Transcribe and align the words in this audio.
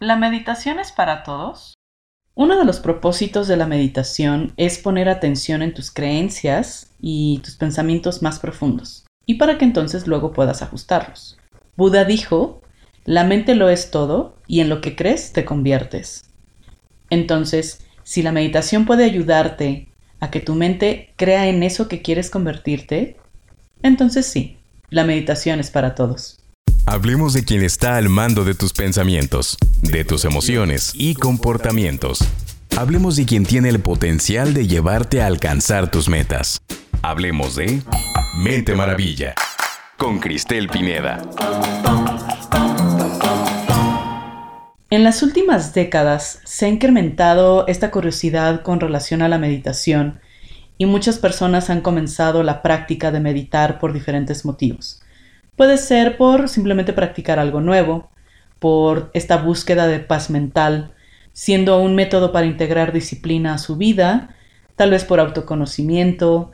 ¿La 0.00 0.14
meditación 0.14 0.78
es 0.78 0.92
para 0.92 1.24
todos? 1.24 1.74
Uno 2.36 2.56
de 2.56 2.64
los 2.64 2.78
propósitos 2.78 3.48
de 3.48 3.56
la 3.56 3.66
meditación 3.66 4.52
es 4.56 4.78
poner 4.78 5.08
atención 5.08 5.60
en 5.60 5.74
tus 5.74 5.90
creencias 5.90 6.92
y 7.00 7.40
tus 7.42 7.56
pensamientos 7.56 8.22
más 8.22 8.38
profundos, 8.38 9.06
y 9.26 9.34
para 9.34 9.58
que 9.58 9.64
entonces 9.64 10.06
luego 10.06 10.32
puedas 10.32 10.62
ajustarlos. 10.62 11.36
Buda 11.76 12.04
dijo, 12.04 12.62
la 13.06 13.24
mente 13.24 13.56
lo 13.56 13.70
es 13.70 13.90
todo 13.90 14.36
y 14.46 14.60
en 14.60 14.68
lo 14.68 14.80
que 14.80 14.94
crees 14.94 15.32
te 15.32 15.44
conviertes. 15.44 16.30
Entonces, 17.10 17.84
si 18.04 18.22
la 18.22 18.30
meditación 18.30 18.86
puede 18.86 19.02
ayudarte 19.02 19.88
a 20.20 20.30
que 20.30 20.38
tu 20.38 20.54
mente 20.54 21.12
crea 21.16 21.48
en 21.48 21.64
eso 21.64 21.88
que 21.88 22.02
quieres 22.02 22.30
convertirte, 22.30 23.16
entonces 23.82 24.26
sí, 24.26 24.58
la 24.90 25.02
meditación 25.02 25.58
es 25.58 25.72
para 25.72 25.96
todos. 25.96 26.38
Hablemos 26.90 27.34
de 27.34 27.44
quien 27.44 27.62
está 27.62 27.98
al 27.98 28.08
mando 28.08 28.44
de 28.44 28.54
tus 28.54 28.72
pensamientos, 28.72 29.58
de 29.82 30.06
tus 30.06 30.24
emociones 30.24 30.92
y 30.94 31.16
comportamientos. 31.16 32.20
Hablemos 32.78 33.14
de 33.16 33.26
quien 33.26 33.44
tiene 33.44 33.68
el 33.68 33.80
potencial 33.80 34.54
de 34.54 34.66
llevarte 34.66 35.20
a 35.20 35.26
alcanzar 35.26 35.90
tus 35.90 36.08
metas. 36.08 36.62
Hablemos 37.02 37.56
de 37.56 37.82
Mente 38.38 38.74
Maravilla 38.74 39.34
con 39.98 40.18
Cristel 40.18 40.68
Pineda. 40.70 41.20
En 44.88 45.04
las 45.04 45.22
últimas 45.22 45.74
décadas 45.74 46.40
se 46.44 46.64
ha 46.64 46.68
incrementado 46.70 47.66
esta 47.66 47.90
curiosidad 47.90 48.62
con 48.62 48.80
relación 48.80 49.20
a 49.20 49.28
la 49.28 49.36
meditación 49.36 50.20
y 50.78 50.86
muchas 50.86 51.18
personas 51.18 51.68
han 51.68 51.82
comenzado 51.82 52.42
la 52.42 52.62
práctica 52.62 53.10
de 53.10 53.20
meditar 53.20 53.78
por 53.78 53.92
diferentes 53.92 54.46
motivos. 54.46 55.02
Puede 55.58 55.76
ser 55.76 56.16
por 56.16 56.48
simplemente 56.48 56.92
practicar 56.92 57.40
algo 57.40 57.60
nuevo, 57.60 58.10
por 58.60 59.10
esta 59.12 59.38
búsqueda 59.38 59.88
de 59.88 59.98
paz 59.98 60.30
mental, 60.30 60.92
siendo 61.32 61.82
un 61.82 61.96
método 61.96 62.30
para 62.30 62.46
integrar 62.46 62.92
disciplina 62.92 63.54
a 63.54 63.58
su 63.58 63.74
vida, 63.74 64.36
tal 64.76 64.90
vez 64.90 65.02
por 65.02 65.18
autoconocimiento, 65.18 66.52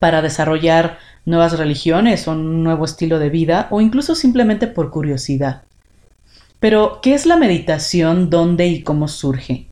para 0.00 0.22
desarrollar 0.22 0.98
nuevas 1.24 1.56
religiones 1.56 2.26
o 2.26 2.32
un 2.32 2.64
nuevo 2.64 2.84
estilo 2.84 3.20
de 3.20 3.30
vida, 3.30 3.68
o 3.70 3.80
incluso 3.80 4.16
simplemente 4.16 4.66
por 4.66 4.90
curiosidad. 4.90 5.62
Pero, 6.58 6.98
¿qué 7.00 7.14
es 7.14 7.26
la 7.26 7.36
meditación? 7.36 8.28
¿Dónde 8.28 8.66
y 8.66 8.82
cómo 8.82 9.06
surge? 9.06 9.68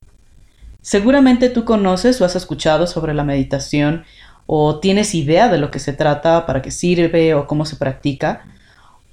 Seguramente 0.80 1.48
tú 1.48 1.64
conoces 1.64 2.20
o 2.20 2.24
has 2.24 2.36
escuchado 2.36 2.86
sobre 2.86 3.14
la 3.14 3.24
meditación 3.24 4.04
o 4.46 4.80
tienes 4.80 5.14
idea 5.14 5.48
de 5.48 5.58
lo 5.58 5.70
que 5.70 5.78
se 5.78 5.92
trata, 5.92 6.46
para 6.46 6.62
qué 6.62 6.70
sirve 6.70 7.34
o 7.34 7.46
cómo 7.46 7.64
se 7.64 7.76
practica, 7.76 8.44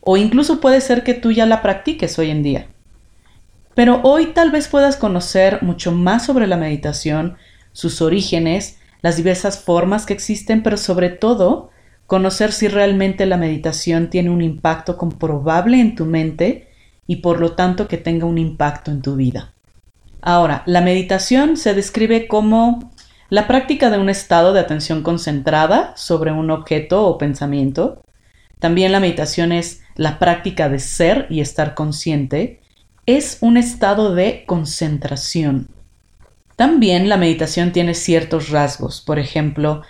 o 0.01 0.17
incluso 0.17 0.59
puede 0.59 0.81
ser 0.81 1.03
que 1.03 1.13
tú 1.13 1.31
ya 1.31 1.45
la 1.45 1.61
practiques 1.61 2.17
hoy 2.19 2.29
en 2.29 2.43
día. 2.43 2.67
Pero 3.73 4.01
hoy 4.03 4.27
tal 4.27 4.51
vez 4.51 4.67
puedas 4.67 4.97
conocer 4.97 5.63
mucho 5.63 5.91
más 5.91 6.25
sobre 6.25 6.47
la 6.47 6.57
meditación, 6.57 7.37
sus 7.71 8.01
orígenes, 8.01 8.79
las 9.01 9.15
diversas 9.15 9.59
formas 9.59 10.05
que 10.05 10.13
existen, 10.13 10.63
pero 10.63 10.77
sobre 10.77 11.09
todo 11.09 11.69
conocer 12.05 12.51
si 12.51 12.67
realmente 12.67 13.25
la 13.25 13.37
meditación 13.37 14.09
tiene 14.09 14.29
un 14.29 14.41
impacto 14.41 14.97
comprobable 14.97 15.79
en 15.79 15.95
tu 15.95 16.05
mente 16.05 16.67
y 17.07 17.17
por 17.17 17.39
lo 17.39 17.53
tanto 17.53 17.87
que 17.87 17.97
tenga 17.97 18.25
un 18.25 18.37
impacto 18.37 18.91
en 18.91 19.01
tu 19.01 19.15
vida. 19.15 19.53
Ahora, 20.21 20.61
la 20.65 20.81
meditación 20.81 21.57
se 21.57 21.73
describe 21.73 22.27
como 22.27 22.90
la 23.31 23.47
práctica 23.47 23.89
de 23.89 23.97
un 23.97 24.09
estado 24.09 24.51
de 24.51 24.59
atención 24.59 25.03
concentrada 25.03 25.93
sobre 25.95 26.33
un 26.33 26.51
objeto 26.51 27.05
o 27.05 27.17
pensamiento. 27.17 28.03
También 28.59 28.91
la 28.91 28.99
meditación 28.99 29.53
es 29.53 29.83
la 29.95 30.19
práctica 30.19 30.67
de 30.67 30.79
ser 30.79 31.27
y 31.29 31.39
estar 31.39 31.73
consciente. 31.73 32.59
Es 33.05 33.37
un 33.39 33.55
estado 33.55 34.13
de 34.13 34.43
concentración. 34.45 35.69
También 36.57 37.07
la 37.07 37.15
meditación 37.15 37.71
tiene 37.71 37.93
ciertos 37.93 38.49
rasgos. 38.49 38.99
Por 38.99 39.17
ejemplo, 39.17 39.81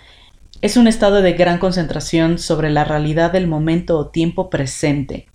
es 0.60 0.76
un 0.76 0.86
estado 0.86 1.20
de 1.20 1.32
gran 1.32 1.58
concentración 1.58 2.38
sobre 2.38 2.70
la 2.70 2.84
realidad 2.84 3.32
del 3.32 3.48
momento 3.48 3.98
o 3.98 4.06
tiempo 4.10 4.50
presente. 4.50 5.26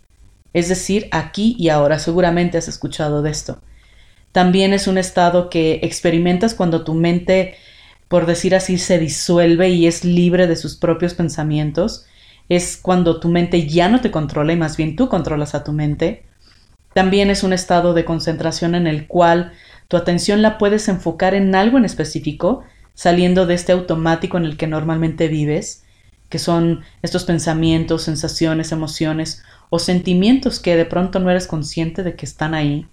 Es 0.53 0.69
decir, 0.69 1.09
aquí 1.11 1.57
y 1.59 1.67
ahora. 1.67 1.99
Seguramente 1.99 2.57
has 2.57 2.69
escuchado 2.69 3.21
de 3.21 3.31
esto. 3.31 3.61
También 4.31 4.71
es 4.71 4.87
un 4.87 4.97
estado 4.97 5.49
que 5.49 5.81
experimentas 5.83 6.53
cuando 6.53 6.85
tu 6.85 6.93
mente 6.93 7.57
por 8.07 8.25
decir 8.25 8.55
así, 8.55 8.77
se 8.77 8.99
disuelve 8.99 9.69
y 9.69 9.87
es 9.87 10.03
libre 10.05 10.47
de 10.47 10.55
sus 10.55 10.75
propios 10.75 11.13
pensamientos, 11.13 12.05
es 12.49 12.77
cuando 12.77 13.19
tu 13.19 13.27
mente 13.27 13.67
ya 13.67 13.89
no 13.89 13.99
te 14.01 14.11
controla 14.11 14.53
y 14.53 14.57
más 14.57 14.77
bien 14.77 14.95
tú 14.95 15.09
controlas 15.09 15.55
a 15.55 15.63
tu 15.63 15.73
mente. 15.73 16.23
También 16.93 17.29
es 17.29 17.43
un 17.43 17.53
estado 17.53 17.93
de 17.93 18.05
concentración 18.05 18.75
en 18.75 18.87
el 18.87 19.07
cual 19.07 19.51
tu 19.87 19.97
atención 19.97 20.41
la 20.41 20.57
puedes 20.57 20.87
enfocar 20.87 21.33
en 21.33 21.53
algo 21.55 21.77
en 21.77 21.85
específico, 21.85 22.63
saliendo 22.93 23.45
de 23.45 23.53
este 23.53 23.73
automático 23.73 24.37
en 24.37 24.45
el 24.45 24.57
que 24.57 24.67
normalmente 24.67 25.27
vives, 25.27 25.83
que 26.29 26.39
son 26.39 26.83
estos 27.01 27.25
pensamientos, 27.25 28.03
sensaciones, 28.03 28.71
emociones 28.71 29.43
o 29.69 29.79
sentimientos 29.79 30.59
que 30.59 30.75
de 30.75 30.85
pronto 30.85 31.19
no 31.19 31.29
eres 31.29 31.47
consciente 31.47 32.03
de 32.03 32.15
que 32.15 32.25
están 32.25 32.53
ahí. 32.53 32.87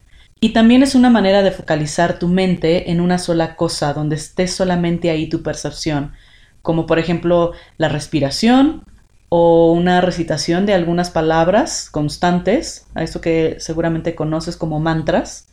Y 0.44 0.50
también 0.50 0.82
es 0.82 0.94
una 0.94 1.08
manera 1.08 1.42
de 1.42 1.52
focalizar 1.52 2.18
tu 2.18 2.28
mente 2.28 2.90
en 2.90 3.00
una 3.00 3.16
sola 3.16 3.56
cosa, 3.56 3.94
donde 3.94 4.16
esté 4.16 4.46
solamente 4.46 5.08
ahí 5.08 5.26
tu 5.26 5.42
percepción, 5.42 6.12
como 6.60 6.84
por 6.84 6.98
ejemplo 6.98 7.52
la 7.78 7.88
respiración 7.88 8.84
o 9.30 9.72
una 9.72 10.02
recitación 10.02 10.66
de 10.66 10.74
algunas 10.74 11.08
palabras 11.08 11.88
constantes, 11.88 12.86
a 12.94 13.02
eso 13.02 13.22
que 13.22 13.56
seguramente 13.58 14.14
conoces 14.14 14.58
como 14.58 14.80
mantras. 14.80 15.48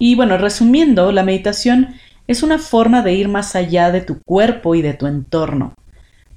Y 0.00 0.16
bueno, 0.16 0.36
resumiendo, 0.36 1.12
la 1.12 1.22
meditación 1.22 1.94
es 2.26 2.42
una 2.42 2.58
forma 2.58 3.02
de 3.02 3.12
ir 3.12 3.28
más 3.28 3.54
allá 3.54 3.92
de 3.92 4.00
tu 4.00 4.20
cuerpo 4.20 4.74
y 4.74 4.82
de 4.82 4.94
tu 4.94 5.06
entorno, 5.06 5.74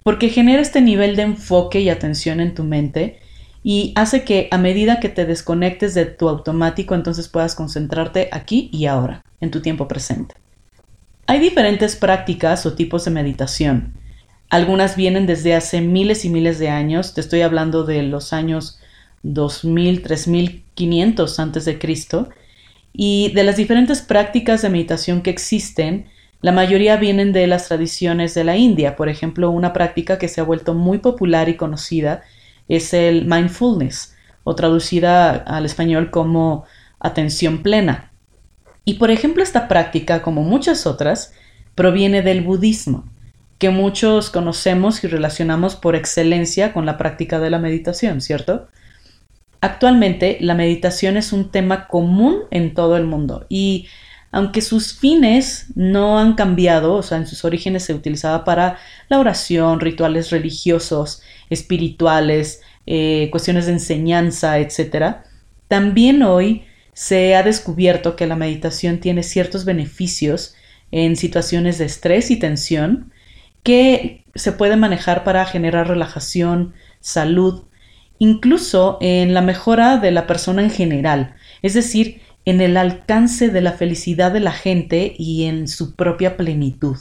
porque 0.04 0.30
genera 0.30 0.62
este 0.62 0.81
nivel 0.81 1.16
de 1.16 1.24
enfoque 1.24 1.80
y 1.80 1.90
atención 1.90 2.42
en 2.42 2.54
tu 2.54 2.64
mente 2.64 3.22
y 3.68 3.94
hace 3.96 4.24
que 4.24 4.48
a 4.52 4.59
medida 4.59 5.00
que 5.00 5.09
te 5.09 5.26
desconectes 5.26 5.96
de 5.96 6.06
tu 6.06 6.30
automático, 6.30 6.94
entonces 6.94 7.28
puedas 7.28 7.56
concentrarte 7.56 8.30
aquí 8.31 8.70
y 8.72 8.86
ahora, 8.86 9.24
en 9.42 9.50
tu 9.50 9.59
tiempo 9.59 9.88
presente. 9.88 10.36
Hay 11.26 11.40
diferentes 11.40 11.96
prácticas 11.96 12.68
o 12.68 12.74
tipos 12.74 13.06
de 13.06 13.12
meditación. 13.12 13.96
Algunas 14.52 14.96
vienen 14.96 15.25
desde 15.25 15.56
hace 15.56 15.81
miles 15.81 16.25
y 16.25 16.30
miles 16.30 16.59
de 16.59 16.70
años, 16.70 17.16
te 17.16 17.22
estoy 17.22 17.42
hablando 17.42 17.84
de 17.84 18.04
los 18.04 18.34
años 18.34 18.80
2000, 19.24 20.04
3500 20.04 21.40
antes 21.40 21.66
de 21.66 21.80
Cristo, 21.80 22.30
y 22.94 23.31
de 23.34 23.44
las 23.44 23.58
diferentes 23.58 24.04
prácticas 24.04 24.62
de 24.62 24.70
meditación 24.70 25.24
que 25.24 25.31
existen, 25.31 26.06
la 26.40 26.52
mayoría 26.52 26.98
vienen 26.98 27.34
de 27.34 27.48
las 27.48 27.68
tradiciones 27.68 28.36
de 28.36 28.44
la 28.44 28.58
India, 28.58 28.96
por 28.96 29.09
ejemplo, 29.09 29.50
una 29.50 29.74
práctica 29.74 30.20
que 30.20 30.28
se 30.28 30.40
ha 30.40 30.44
vuelto 30.44 30.75
muy 30.75 31.00
popular 31.00 31.50
y 31.50 31.56
conocida 31.56 32.22
es 32.68 32.94
el 32.94 33.26
mindfulness, 33.26 34.16
o 34.44 34.56
traducida 34.56 35.31
al 35.31 35.66
español 35.66 36.12
como 36.12 36.66
atención 37.00 37.64
plena. 37.64 38.12
Y 38.86 38.96
por 38.96 39.12
ejemplo, 39.12 39.44
esta 39.44 39.68
práctica, 39.68 40.22
como 40.22 40.44
muchas 40.44 40.86
otras, 40.86 41.34
proviene 41.74 42.22
del 42.22 42.42
budismo, 42.42 43.06
que 43.58 43.70
muchos 43.70 44.30
conocemos 44.30 45.04
y 45.04 45.08
relacionamos 45.08 45.75
por 45.75 45.96
excelencia 45.96 46.74
con 46.74 46.86
la 46.86 46.98
práctica 46.98 47.40
de 47.40 47.50
la 47.50 47.59
meditación, 47.59 48.22
¿cierto? 48.22 48.68
Actualmente, 49.62 50.38
la 50.42 50.54
meditación 50.54 51.18
es 51.18 51.34
un 51.34 51.50
tema 51.50 51.88
común 51.88 52.42
en 52.52 52.74
todo 52.74 52.98
el 52.98 53.06
mundo 53.06 53.46
y 53.50 53.88
aunque 54.31 54.62
sus 54.62 54.94
fines 54.94 55.68
no 55.75 56.20
han 56.20 56.34
cambiado, 56.36 56.96
o 56.96 57.04
sea, 57.04 57.18
en 57.18 57.25
sus 57.25 57.46
orígenes 57.46 57.86
se 57.86 57.94
utilizaba 57.94 58.44
para 58.44 58.78
la 59.08 59.20
oración, 59.20 59.80
rituales 59.80 60.30
religiosos, 60.30 61.22
espirituales, 61.50 62.61
eh, 62.85 63.29
cuestiones 63.31 63.66
de 63.66 63.73
enseñanza, 63.73 64.59
etc., 64.59 65.17
también 65.67 66.22
hoy 66.22 66.63
se 66.94 67.35
ha 67.35 67.44
descubierto 67.44 68.16
que 68.16 68.28
la 68.28 68.35
meditación 68.35 69.00
tiene 69.00 69.24
ciertos 69.24 69.65
beneficios 69.65 70.56
en 70.92 71.15
situaciones 71.15 71.77
de 71.77 71.86
estrés 71.86 72.31
y 72.31 72.38
tensión 72.38 73.12
que 73.63 74.24
se 74.36 74.51
puede 74.51 74.77
manejar 74.77 75.24
para 75.24 75.45
generar 75.45 75.88
relajación, 75.88 76.74
salud, 77.00 77.63
incluso 78.19 78.98
en 79.01 79.33
la 79.33 79.41
mejora 79.41 79.98
de 79.98 80.12
la 80.12 80.27
persona 80.27 80.62
en 80.62 80.69
general, 80.69 81.36
es 81.62 81.74
decir, 81.74 82.21
en 82.45 82.62
el 82.62 82.77
alcance 82.77 83.50
de 83.50 83.62
la 83.62 83.74
felicidad 83.74 84.31
de 84.31 84.39
la 84.39 84.51
gente 84.51 85.15
y 85.18 85.45
en 85.45 85.68
su 85.68 85.95
propia 85.95 86.38
plenitud. 86.38 86.98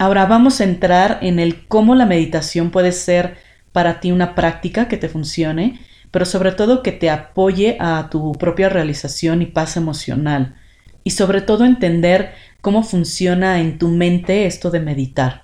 Ahora 0.00 0.26
vamos 0.26 0.60
a 0.60 0.64
entrar 0.64 1.18
en 1.22 1.40
el 1.40 1.66
cómo 1.66 1.96
la 1.96 2.06
meditación 2.06 2.70
puede 2.70 2.92
ser 2.92 3.36
para 3.72 3.98
ti 3.98 4.12
una 4.12 4.36
práctica 4.36 4.86
que 4.86 4.96
te 4.96 5.08
funcione, 5.08 5.80
pero 6.12 6.24
sobre 6.24 6.52
todo 6.52 6.84
que 6.84 6.92
te 6.92 7.10
apoye 7.10 7.76
a 7.80 8.08
tu 8.08 8.30
propia 8.32 8.68
realización 8.68 9.42
y 9.42 9.46
paz 9.46 9.76
emocional. 9.76 10.54
Y 11.02 11.10
sobre 11.10 11.40
todo 11.40 11.64
entender 11.64 12.32
cómo 12.60 12.84
funciona 12.84 13.60
en 13.60 13.78
tu 13.78 13.88
mente 13.88 14.46
esto 14.46 14.70
de 14.70 14.78
meditar. 14.78 15.42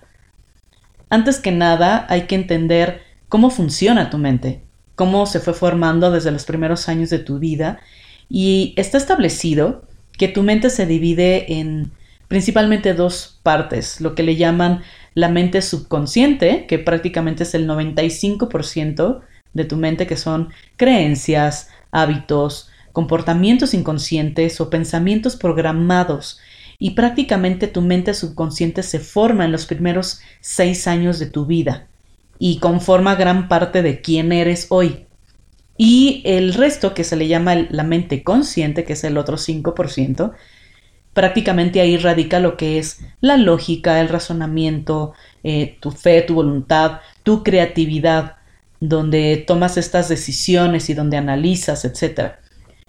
Antes 1.10 1.40
que 1.40 1.50
nada, 1.50 2.06
hay 2.08 2.22
que 2.22 2.36
entender 2.36 3.02
cómo 3.28 3.50
funciona 3.50 4.08
tu 4.08 4.18
mente, 4.18 4.62
cómo 4.94 5.26
se 5.26 5.40
fue 5.40 5.54
formando 5.54 6.12
desde 6.12 6.30
los 6.30 6.44
primeros 6.44 6.88
años 6.88 7.10
de 7.10 7.18
tu 7.18 7.40
vida 7.40 7.80
Y 8.28 8.72
está 8.76 8.98
establecido 8.98 9.82
que 10.16 10.28
tu 10.28 10.44
mente 10.44 10.70
se 10.70 10.86
divide 10.86 11.54
en 11.54 11.90
principalmente 12.28 12.94
dos 12.94 13.40
partes, 13.42 14.00
lo 14.00 14.14
que 14.14 14.22
le 14.22 14.36
llaman 14.36 14.82
la 15.14 15.28
mente 15.28 15.62
subconsciente, 15.62 16.66
que 16.66 16.78
prácticamente 16.78 17.44
es 17.44 17.54
el 17.54 17.68
95% 17.68 19.20
de 19.52 19.64
tu 19.64 19.76
mente, 19.76 20.06
que 20.06 20.16
son 20.16 20.50
creencias, 20.76 21.68
hábitos, 21.92 22.70
comportamientos 22.92 23.74
inconscientes 23.74 24.60
o 24.60 24.70
pensamientos 24.70 25.36
programados. 25.36 26.40
Y 26.78 26.90
prácticamente 26.90 27.68
tu 27.68 27.80
mente 27.80 28.14
subconsciente 28.14 28.82
se 28.82 28.98
forma 28.98 29.44
en 29.44 29.52
los 29.52 29.66
primeros 29.66 30.20
seis 30.40 30.86
años 30.86 31.18
de 31.18 31.26
tu 31.26 31.46
vida 31.46 31.88
y 32.38 32.58
conforma 32.58 33.14
gran 33.14 33.48
parte 33.48 33.82
de 33.82 34.00
quién 34.00 34.32
eres 34.32 34.66
hoy. 34.70 35.06
Y 35.76 36.22
el 36.24 36.54
resto, 36.54 36.94
que 36.94 37.04
se 37.04 37.16
le 37.16 37.26
llama 37.26 37.54
la 37.70 37.84
mente 37.84 38.22
consciente, 38.22 38.84
que 38.84 38.92
es 38.92 39.04
el 39.04 39.18
otro 39.18 39.36
5%, 39.36 40.32
prácticamente 41.14 41.80
ahí 41.80 41.96
radica 41.96 42.40
lo 42.40 42.56
que 42.56 42.78
es 42.78 43.00
la 43.20 43.36
lógica, 43.36 44.00
el 44.00 44.08
razonamiento, 44.08 45.14
eh, 45.42 45.78
tu 45.80 45.90
fe, 45.90 46.20
tu 46.22 46.34
voluntad, 46.34 47.00
tu 47.22 47.42
creatividad, 47.42 48.36
donde 48.80 49.42
tomas 49.46 49.76
estas 49.78 50.08
decisiones 50.08 50.90
y 50.90 50.94
donde 50.94 51.16
analizas, 51.16 51.84
etc. 51.84 52.32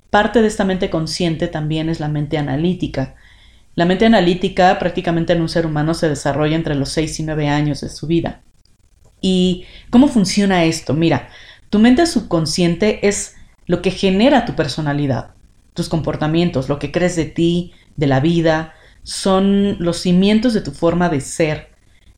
Parte 0.09 0.41
de 0.41 0.47
esta 0.47 0.65
mente 0.65 0.89
consciente 0.89 1.47
también 1.47 1.87
es 1.87 1.99
la 1.99 2.09
mente 2.09 2.37
analítica. 2.37 3.15
La 3.75 3.85
mente 3.85 4.05
analítica 4.05 4.77
prácticamente 4.79 5.33
en 5.33 5.41
un 5.41 5.49
ser 5.49 5.65
humano 5.65 5.93
se 5.93 6.09
desarrolla 6.09 6.55
entre 6.55 6.75
los 6.75 6.89
6 6.89 7.19
y 7.19 7.23
9 7.23 7.47
años 7.47 7.81
de 7.81 7.89
su 7.89 8.07
vida. 8.07 8.41
¿Y 9.21 9.65
cómo 9.89 10.07
funciona 10.07 10.65
esto? 10.65 10.93
Mira, 10.93 11.29
tu 11.69 11.79
mente 11.79 12.05
subconsciente 12.07 13.07
es 13.07 13.35
lo 13.65 13.81
que 13.81 13.91
genera 13.91 14.45
tu 14.45 14.55
personalidad, 14.55 15.31
tus 15.73 15.89
comportamientos, 15.89 16.69
lo 16.69 16.79
que 16.79 16.91
crees 16.91 17.15
de 17.15 17.25
ti, 17.25 17.73
de 17.95 18.07
la 18.07 18.19
vida, 18.19 18.73
son 19.03 19.77
los 19.79 19.97
cimientos 19.97 20.53
de 20.53 20.61
tu 20.61 20.71
forma 20.71 21.09
de 21.09 21.21
ser, 21.21 21.69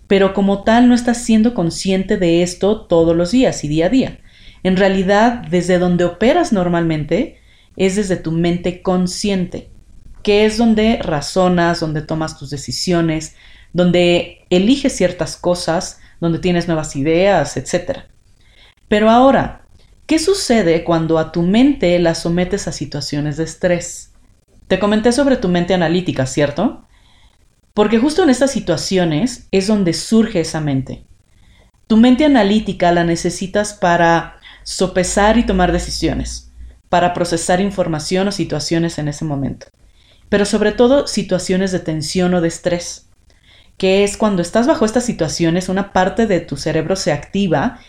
pero 0.08 0.34
como 0.34 0.64
tal 0.64 0.88
no 0.88 0.96
estás 0.96 1.24
siendo 1.24 1.54
consciente 1.54 2.18
de 2.18 2.42
esto 2.42 2.86
todos 2.86 3.16
los 3.16 3.32
días 3.32 3.64
y 3.64 3.68
día 3.68 3.88
a 3.88 3.90
día. 3.90 4.20
En 4.64 4.78
realidad, 4.78 5.44
desde 5.50 5.80
donde 5.80 6.06
operas 6.06 6.52
normalmente 6.52 7.40
es 7.76 7.96
desde 7.96 8.16
tu 8.16 8.32
mente 8.32 8.82
consciente, 8.82 9.70
que 10.24 10.46
es 10.46 10.58
donde 10.58 10.98
razonas, 11.02 11.80
donde 11.80 12.02
tomas 12.02 12.40
tus 12.40 12.50
decisiones, 12.50 13.36
donde 13.74 14.46
eliges 14.50 14.96
ciertas 14.96 15.38
cosas, 15.38 16.00
donde 16.20 16.40
tienes 16.40 16.68
nuevas 16.68 16.96
ideas, 16.96 17.58
etc. 17.58 18.00
Pero 18.88 19.10
ahora, 19.10 19.68
¿qué 20.06 20.20
sucede 20.20 20.84
cuando 20.84 21.20
a 21.20 21.32
tu 21.32 21.44
mente 21.44 22.00
la 22.00 22.16
sometes 22.16 22.68
a 22.68 22.72
situaciones 22.72 23.38
de 23.38 23.44
estrés? 23.44 24.14
Te 24.68 24.80
comenté 24.80 25.12
sobre 25.12 25.38
tu 25.38 25.48
mente 25.48 25.74
analítica, 25.74 26.26
¿cierto? 26.26 26.86
Porque 27.74 28.00
justo 28.00 28.24
en 28.24 28.30
estas 28.30 28.52
situaciones 28.52 29.48
es 29.52 29.68
donde 29.68 29.94
surge 29.94 30.42
esa 30.42 30.60
mente. 30.60 31.06
Tu 31.88 31.96
mente 31.96 32.26
analítica 32.26 32.92
la 32.92 33.06
necesitas 33.06 33.74
para 33.74 34.38
sopesar 34.64 35.38
y 35.38 35.46
tomar 35.46 35.72
decisiones, 35.72 36.52
para 36.90 37.14
procesar 37.14 37.62
información 37.62 38.28
o 38.28 38.32
situaciones 38.34 38.98
en 38.98 39.08
ese 39.08 39.24
momento, 39.24 39.68
pero 40.28 40.44
sobre 40.44 40.74
todo 40.74 41.08
situaciones 41.08 41.72
de 41.72 41.80
tensión 41.80 42.34
o 42.34 42.42
de 42.42 42.50
estrés, 42.50 43.08
que 43.78 44.04
es 44.04 44.18
cuando 44.18 44.42
estás 44.42 44.68
bajo 44.68 44.84
estas 44.84 45.06
situaciones 45.06 45.70
una 45.70 45.94
parte 45.94 46.28
de 46.28 46.42
tu 46.42 46.58
cerebro 46.58 46.98
se 46.98 47.14
activa 47.14 47.80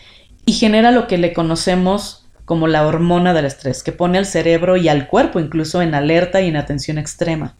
y 0.45 0.53
genera 0.53 0.91
lo 0.91 1.07
que 1.07 1.17
le 1.17 1.33
conocemos 1.33 2.18
como 2.49 2.65
la 2.65 2.87
hormona 2.87 3.35
del 3.35 3.45
estrés, 3.45 3.83
que 3.83 3.91
pone 3.91 4.17
al 4.17 4.25
cerebro 4.25 4.75
y 4.75 4.89
al 4.89 5.05
cuerpo 5.05 5.39
incluso 5.39 5.83
en 5.83 5.93
alerta 5.93 6.41
y 6.41 6.47
en 6.47 6.55
atención 6.55 6.97
extrema. 6.97 7.55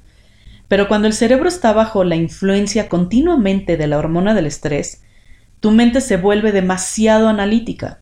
Pero 0.67 0.87
cuando 0.87 1.07
el 1.07 1.13
cerebro 1.13 1.47
está 1.47 1.73
bajo 1.73 2.03
la 2.03 2.15
influencia 2.15 2.89
continuamente 2.89 3.77
de 3.77 3.85
la 3.85 3.99
hormona 3.99 4.33
del 4.33 4.47
estrés, 4.47 5.03
tu 5.59 5.69
mente 5.69 6.01
se 6.01 6.17
vuelve 6.17 6.51
demasiado 6.51 7.27
analítica. 7.27 8.01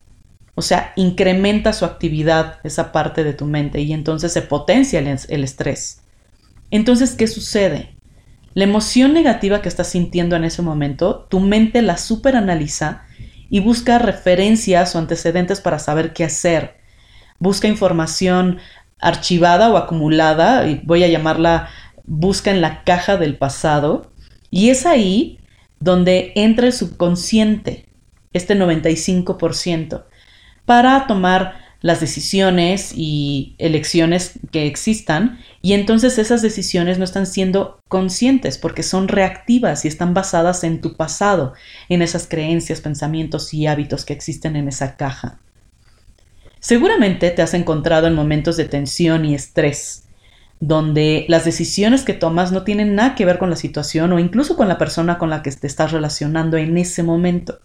O 0.54 0.62
sea, 0.62 0.94
incrementa 0.96 1.74
su 1.74 1.84
actividad, 1.84 2.58
esa 2.64 2.90
parte 2.90 3.22
de 3.22 3.34
tu 3.34 3.44
mente, 3.44 3.82
y 3.82 3.92
entonces 3.92 4.32
se 4.32 4.40
potencia 4.40 4.98
el, 4.98 5.44
estrés. 5.44 6.04
Entonces, 6.70 7.12
¿qué 7.12 7.26
sucede? 7.26 7.96
La 8.54 8.64
emoción 8.64 9.12
negativa 9.12 9.60
que 9.60 9.68
estás 9.68 9.88
sintiendo 9.88 10.36
en 10.36 10.44
ese 10.44 10.62
momento, 10.62 11.26
tu 11.28 11.40
mente 11.40 11.82
la 11.82 11.98
superanaliza 11.98 13.02
y 13.50 13.60
busca 13.60 13.98
referencias 13.98 14.94
o 14.94 14.98
antecedentes 14.98 15.60
para 15.60 15.78
saber 15.78 16.14
qué 16.14 16.24
hacer. 16.24 16.77
Busca 17.38 17.68
información 17.68 18.58
archivada 19.00 19.70
o 19.70 19.76
acumulada, 19.76 20.66
y 20.66 20.80
voy 20.84 21.04
a 21.04 21.08
llamarla 21.08 21.68
busca 22.04 22.50
en 22.50 22.60
la 22.60 22.84
caja 22.84 23.16
del 23.16 23.36
pasado, 23.36 24.10
y 24.50 24.70
es 24.70 24.86
ahí 24.86 25.38
donde 25.78 26.32
entra 26.34 26.66
el 26.66 26.72
subconsciente, 26.72 27.86
este 28.32 28.56
95%, 28.56 30.04
para 30.64 31.06
tomar 31.06 31.68
las 31.80 32.00
decisiones 32.00 32.92
y 32.94 33.54
elecciones 33.58 34.40
que 34.50 34.66
existan 34.66 35.38
y 35.62 35.74
entonces 35.74 36.18
esas 36.18 36.42
decisiones 36.42 36.98
no 36.98 37.04
están 37.04 37.26
siendo 37.26 37.80
conscientes 37.86 38.58
porque 38.58 38.82
son 38.82 39.06
reactivas 39.06 39.84
y 39.84 39.88
están 39.88 40.12
basadas 40.12 40.64
en 40.64 40.80
tu 40.80 40.96
pasado, 40.96 41.54
en 41.88 42.02
esas 42.02 42.26
creencias, 42.26 42.80
pensamientos 42.80 43.54
y 43.54 43.68
hábitos 43.68 44.04
que 44.04 44.12
existen 44.12 44.56
en 44.56 44.66
esa 44.66 44.96
caja. 44.96 45.38
Seguramente 46.60 47.30
te 47.30 47.42
has 47.42 47.54
encontrado 47.54 48.06
en 48.06 48.14
momentos 48.14 48.56
de 48.56 48.64
tensión 48.64 49.24
y 49.24 49.34
estrés, 49.34 50.04
donde 50.60 51.24
las 51.28 51.44
decisiones 51.44 52.02
que 52.02 52.14
tomas 52.14 52.50
no 52.50 52.64
tienen 52.64 52.94
nada 52.94 53.14
que 53.14 53.24
ver 53.24 53.38
con 53.38 53.50
la 53.50 53.56
situación 53.56 54.12
o 54.12 54.18
incluso 54.18 54.56
con 54.56 54.66
la 54.66 54.78
persona 54.78 55.18
con 55.18 55.30
la 55.30 55.42
que 55.42 55.52
te 55.52 55.66
estás 55.66 55.92
relacionando 55.92 56.56
en 56.56 56.76
ese 56.76 57.02
momento, 57.02 57.60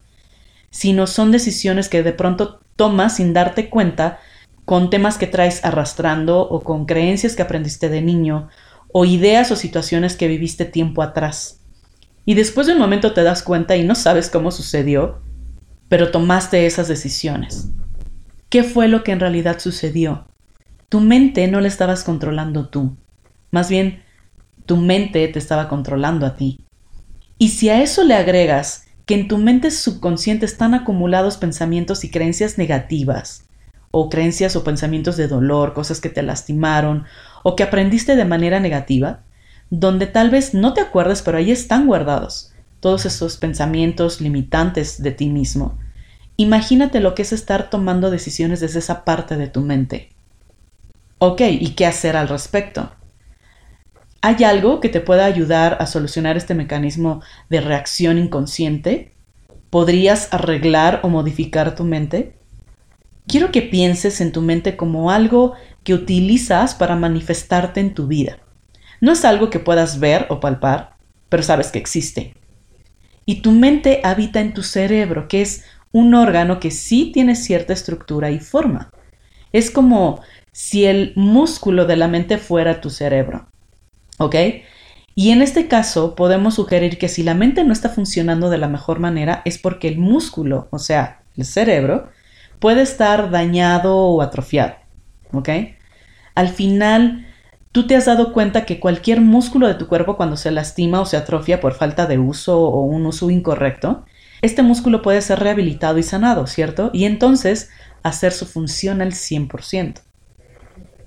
sino 0.70 1.08
son 1.08 1.32
decisiones 1.32 1.90
que 1.90 2.04
de 2.04 2.14
pronto 2.14 2.62
tomas 2.76 3.18
sin 3.18 3.34
darte 3.34 3.70
cuenta 3.70 4.20
con 4.66 4.90
temas 4.90 5.18
que 5.18 5.28
traes 5.28 5.66
arrastrando 5.66 6.42
o 6.42 6.64
con 6.64 6.86
creencias 6.86 7.36
que 7.36 7.42
aprendiste 7.42 7.90
de 7.90 8.02
niño 8.02 8.50
o 8.92 9.06
ideas 9.06 9.52
o 9.52 9.56
situaciones 9.56 10.16
que 10.16 10.28
viviste 10.28 10.66
tiempo 10.66 11.02
atrás. 11.02 11.60
Y 12.26 12.36
después 12.36 12.68
de 12.68 12.74
un 12.74 12.80
momento 12.80 13.14
te 13.14 13.24
das 13.24 13.44
cuenta 13.44 13.76
y 13.76 13.84
no 13.84 13.96
sabes 13.96 14.30
cómo 14.30 14.52
sucedió, 14.52 15.22
pero 15.90 16.12
tomaste 16.12 16.66
esas 16.66 16.88
decisiones. 16.88 17.70
¿Qué 18.54 18.62
fue 18.62 18.88
lo 18.88 19.04
que 19.04 19.12
en 19.12 19.20
realidad 19.20 19.58
sucedió? 19.60 20.28
Tu 20.88 21.00
mente 21.00 21.48
no 21.48 21.60
la 21.60 21.68
estabas 21.68 22.04
controlando 22.04 22.70
tú, 22.70 22.96
más 23.50 23.68
bien 23.68 24.04
tu 24.68 24.78
mente 24.78 25.28
te 25.28 25.40
estaba 25.40 25.68
controlando 25.68 26.28
a 26.28 26.36
ti. 26.36 26.64
Y 27.40 27.50
si 27.50 27.70
a 27.70 27.82
eso 27.82 28.04
le 28.04 28.14
agregas 28.14 28.86
que 29.08 29.16
en 29.16 29.28
tu 29.28 29.40
mente 29.40 29.72
subconsciente 29.72 30.46
están 30.46 30.76
acumulados 30.76 31.38
pensamientos 31.38 32.04
y 32.04 32.12
creencias 32.12 32.60
negativas, 32.60 33.46
o 33.90 34.08
creencias 34.08 34.56
o 34.56 34.64
pensamientos 34.64 35.18
de 35.18 35.28
dolor, 35.28 35.74
cosas 35.74 36.00
que 36.00 36.10
te 36.10 36.22
lastimaron, 36.22 37.06
o 37.42 37.56
que 37.56 37.64
aprendiste 37.64 38.16
de 38.16 38.26
manera 38.26 38.60
negativa, 38.60 39.24
donde 39.72 40.06
tal 40.06 40.30
vez 40.30 40.54
no 40.54 40.76
te 40.76 40.82
acuerdes, 40.82 41.24
pero 41.24 41.40
ahí 41.40 41.50
están 41.50 41.88
guardados 41.88 42.54
todos 42.82 43.08
esos 43.08 43.38
pensamientos 43.38 44.22
limitantes 44.22 45.02
de 45.02 45.10
ti 45.10 45.32
mismo. 45.32 45.80
Imagínate 46.38 47.00
lo 47.00 47.14
que 47.16 47.22
es 47.22 47.34
estar 47.34 47.70
tomando 47.70 48.10
decisiones 48.10 48.60
desde 48.60 48.80
esa 48.80 49.06
parte 49.06 49.38
de 49.38 49.48
tu 49.48 49.62
mente. 49.62 50.10
Ok, 51.20 51.42
¿y 51.42 51.70
qué 51.76 51.86
hacer 51.86 52.18
al 52.18 52.28
respecto? 52.28 52.92
¿Hay 54.22 54.44
algo 54.44 54.80
que 54.80 54.90
te 54.90 55.02
pueda 55.02 55.26
ayudar 55.26 55.78
a 55.80 55.86
solucionar 55.86 56.38
este 56.38 56.56
mecanismo 56.56 57.22
de 57.50 57.62
reacción 57.62 58.18
inconsciente? 58.18 59.14
¿Podrías 59.70 60.34
arreglar 60.34 61.02
o 61.04 61.10
modificar 61.10 61.76
tu 61.76 61.84
mente? 61.84 62.38
Quiero 63.28 63.52
que 63.52 63.62
pienses 63.62 64.22
en 64.22 64.32
tu 64.32 64.42
mente 64.42 64.76
como 64.76 65.12
algo 65.12 65.54
que 65.84 65.94
utilizas 65.94 66.76
para 66.76 66.96
manifestarte 66.96 67.80
en 67.80 67.94
tu 67.94 68.08
vida. 68.08 68.40
No 69.02 69.12
es 69.12 69.26
algo 69.26 69.50
que 69.50 69.60
puedas 69.60 70.00
ver 70.00 70.26
o 70.30 70.40
palpar, 70.40 70.96
pero 71.30 71.44
sabes 71.44 71.72
que 71.72 71.80
existe. 71.80 72.34
Y 73.26 73.42
tu 73.42 73.52
mente 73.52 74.02
habita 74.04 74.42
en 74.42 74.54
tu 74.54 74.64
cerebro, 74.64 75.28
que 75.28 75.42
es 75.42 75.66
un 75.94 76.14
órgano 76.16 76.60
que 76.60 76.72
sí 76.72 77.12
tiene 77.14 77.36
cierta 77.36 77.72
estructura 77.72 78.32
y 78.32 78.40
forma. 78.40 78.90
Es 79.54 79.72
como 79.72 80.22
si 80.52 80.86
el 80.86 81.14
músculo 81.16 81.86
de 81.86 81.96
la 81.96 82.10
mente 82.10 82.38
fuera 82.38 82.82
tu 82.82 82.90
cerebro. 82.90 83.48
¿Ok? 84.18 84.36
Y 85.16 85.30
en 85.30 85.42
este 85.42 85.68
caso 85.68 86.16
podemos 86.16 86.56
sugerir 86.56 86.98
que 86.98 87.08
si 87.08 87.24
la 87.24 87.36
mente 87.36 87.64
no 87.64 87.72
está 87.72 87.90
funcionando 87.90 88.50
de 88.50 88.58
la 88.58 88.68
mejor 88.68 89.00
manera 89.00 89.44
es 89.46 89.60
porque 89.60 89.88
el 89.88 90.00
músculo, 90.00 90.68
o 90.72 90.80
sea, 90.80 91.22
el 91.38 91.46
cerebro, 91.46 92.10
puede 92.60 92.82
estar 92.82 93.30
dañado 93.30 93.96
o 93.96 94.22
atrofiado. 94.22 94.76
¿Ok? 95.32 95.50
Al 96.34 96.50
final, 96.50 97.28
tú 97.72 97.86
te 97.86 97.96
has 97.96 98.06
dado 98.06 98.34
cuenta 98.34 98.66
que 98.66 98.80
cualquier 98.80 99.22
músculo 99.22 99.68
de 99.68 99.76
tu 99.76 99.88
cuerpo 99.88 100.18
cuando 100.18 100.38
se 100.38 100.52
lastima 100.52 101.02
o 101.02 101.06
se 101.06 101.18
atrofia 101.18 101.60
por 101.60 101.76
falta 101.76 102.08
de 102.08 102.18
uso 102.18 102.60
o 102.60 102.82
un 102.82 103.06
uso 103.06 103.30
incorrecto, 103.30 104.06
este 104.44 104.62
músculo 104.62 105.02
puede 105.02 105.22
ser 105.22 105.40
rehabilitado 105.40 105.98
y 105.98 106.04
sanado, 106.04 106.46
¿cierto? 106.48 106.92
Y 106.94 107.06
entonces 107.06 107.70
hacer 108.04 108.34
su 108.34 108.46
función 108.46 109.02
al 109.02 109.14
100%. 109.14 110.02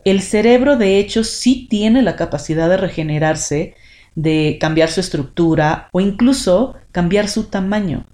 el 0.05 0.23
cerebro 0.23 0.77
de 0.77 0.99
hecho 0.99 1.25
sí 1.25 1.67
tiene 1.69 2.01
la 2.01 2.17
capacidad 2.17 2.69
de 2.69 2.77
regenerarse, 2.77 3.75
de 4.15 4.57
cambiar 4.61 4.89
su 4.89 5.01
estructura 5.01 5.89
o 5.93 6.01
incluso 6.01 6.77
cambiar 6.93 7.29
su 7.29 7.45
tamaño. 7.45 8.07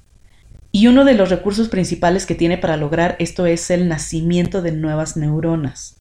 Y 0.72 0.88
uno 0.88 1.04
de 1.04 1.14
los 1.14 1.28
recursos 1.28 1.68
principales 1.68 2.26
que 2.26 2.34
tiene 2.34 2.58
para 2.58 2.78
lograr 2.78 3.14
esto 3.20 3.46
es 3.46 3.70
el 3.70 3.88
nacimiento 3.88 4.62
de 4.62 4.72
nuevas 4.72 5.16
neuronas. 5.18 6.00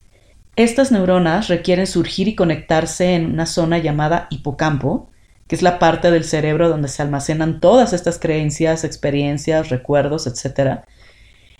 Estas 0.55 0.91
neuronas 0.91 1.49
requieren 1.49 1.87
surgir 1.87 2.27
y 2.27 2.35
conectarse 2.35 3.13
en 3.13 3.25
una 3.25 3.45
zona 3.45 3.77
llamada 3.77 4.27
hipocampo, 4.31 5.10
que 5.51 5.55
es 5.57 5.63
la 5.63 5.79
parte 5.79 6.11
del 6.11 6.23
cerebro 6.23 6.69
donde 6.69 6.87
se 6.87 7.01
almacenan 7.01 7.59
todas 7.59 7.91
estas 7.91 8.17
creencias, 8.17 8.85
experiencias, 8.85 9.67
recuerdos, 9.67 10.25
etc. 10.25 10.83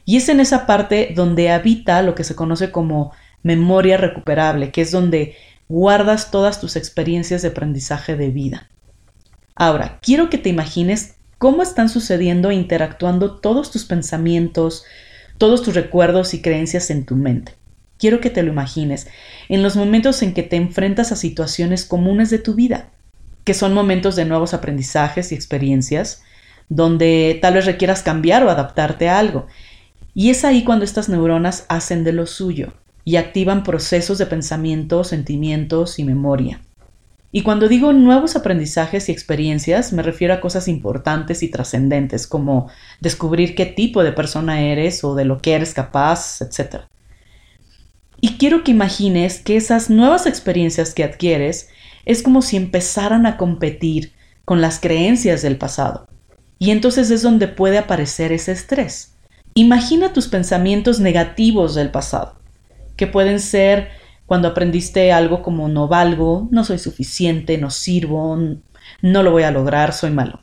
Y 0.06 0.16
es 0.16 0.30
en 0.30 0.40
esa 0.40 0.66
parte 0.66 1.12
donde 1.14 1.52
habita 1.52 2.02
lo 2.02 2.16
que 2.16 2.24
se 2.24 2.34
conoce 2.34 2.72
como 2.72 3.12
memoria 3.44 3.98
recuperable, 3.98 4.72
que 4.72 4.80
es 4.80 4.92
donde 4.92 5.36
guardas 5.68 6.32
todas 6.32 6.62
tus 6.62 6.78
experiencias 6.78 7.42
de 7.42 7.50
aprendizaje 7.50 8.16
de 8.16 8.30
vida. 8.30 8.70
Ahora, 9.56 10.00
quiero 10.02 10.30
que 10.30 10.38
te 10.38 10.48
imagines 10.48 11.16
cómo 11.38 11.62
están 11.62 11.90
sucediendo 11.90 12.50
e 12.50 12.56
interactuando 12.56 13.42
todos 13.42 13.72
tus 13.72 13.84
pensamientos, 13.84 14.86
todos 15.38 15.64
tus 15.64 15.76
recuerdos 15.76 16.34
y 16.34 16.42
creencias 16.42 16.92
en 16.92 17.06
tu 17.06 17.18
mente. 17.18 17.56
Quiero 17.98 18.22
que 18.22 18.30
te 18.30 18.42
lo 18.42 18.54
imagines 18.54 19.08
en 19.50 19.62
los 19.62 19.76
momentos 19.76 20.22
en 20.22 20.34
que 20.34 20.44
te 20.44 20.56
enfrentas 20.56 21.12
a 21.12 21.18
situaciones 21.18 21.84
comunes 21.84 22.30
de 22.30 22.40
tu 22.40 22.56
vida, 22.56 22.90
que 23.44 23.54
son 23.54 23.74
momentos 23.74 24.16
de 24.16 24.26
nuevos 24.26 24.54
aprendizajes 24.54 25.32
y 25.32 25.36
experiencias, 25.36 26.24
donde 26.70 27.38
tal 27.42 27.56
vez 27.56 27.66
requieras 27.66 28.02
cambiar 28.02 28.44
o 28.44 28.50
adaptarte 28.50 29.10
a 29.10 29.20
algo. 29.20 29.48
Y 30.14 30.30
es 30.30 30.46
ahí 30.46 30.64
cuando 30.64 30.86
estas 30.86 31.10
neuronas 31.10 31.66
hacen 31.70 32.04
de 32.04 32.14
lo 32.14 32.26
suyo 32.28 32.74
y 33.04 33.16
activan 33.16 33.64
procesos 33.64 34.18
de 34.18 34.26
pensamiento, 34.26 35.04
sentimientos 35.04 36.00
y 36.00 36.04
memoria. 36.04 36.62
Y 37.34 37.44
cuando 37.44 37.70
digo 37.70 37.94
nuevos 37.94 38.36
aprendizajes 38.36 39.08
y 39.08 39.14
experiencias, 39.14 39.94
me 39.94 40.04
refiero 40.04 40.34
a 40.34 40.42
cosas 40.42 40.68
importantes 40.68 41.44
y 41.44 41.50
trascendentes, 41.50 42.28
como 42.28 42.70
descubrir 43.00 43.56
qué 43.56 43.66
tipo 43.66 44.04
de 44.04 44.12
persona 44.12 44.62
eres 44.62 45.04
o 45.06 45.16
de 45.16 45.24
lo 45.24 45.42
que 45.42 45.54
eres 45.54 45.74
capaz, 45.74 46.42
etc. 46.42 46.84
Y 48.20 48.34
quiero 48.34 48.66
que 48.66 48.72
imagines 48.72 49.40
que 49.40 49.56
esas 49.56 49.90
nuevas 49.90 50.26
experiencias 50.26 50.94
que 50.94 51.06
adquieres 51.06 51.70
es 52.06 52.24
como 52.24 52.42
si 52.42 52.58
empezaran 52.58 53.26
a 53.26 53.38
competir 53.38 54.14
con 54.46 54.62
las 54.62 54.80
creencias 54.80 55.42
del 55.42 55.58
pasado. 55.58 56.08
Y 56.60 56.72
entonces 56.72 57.10
es 57.12 57.22
donde 57.22 57.48
puede 57.48 57.78
aparecer 57.78 58.32
ese 58.32 58.52
estrés. 58.52 59.16
Imagina 59.54 60.14
tus 60.14 60.28
pensamientos 60.28 61.00
negativos 61.00 61.76
del 61.76 61.90
pasado 61.92 62.42
que 62.96 63.08
pueden 63.08 63.40
ser 63.40 63.90
cuando 64.28 64.48
aprendiste 64.48 65.12
algo 65.12 65.42
como 65.42 65.68
no 65.68 65.88
valgo, 65.88 66.48
no 66.52 66.64
soy 66.64 66.78
suficiente, 66.78 67.58
no 67.58 67.70
sirvo, 67.70 68.38
no 69.02 69.24
lo 69.24 69.32
voy 69.32 69.44
a 69.44 69.52
lograr, 69.52 69.92
soy 69.92 70.12
malo. 70.12 70.40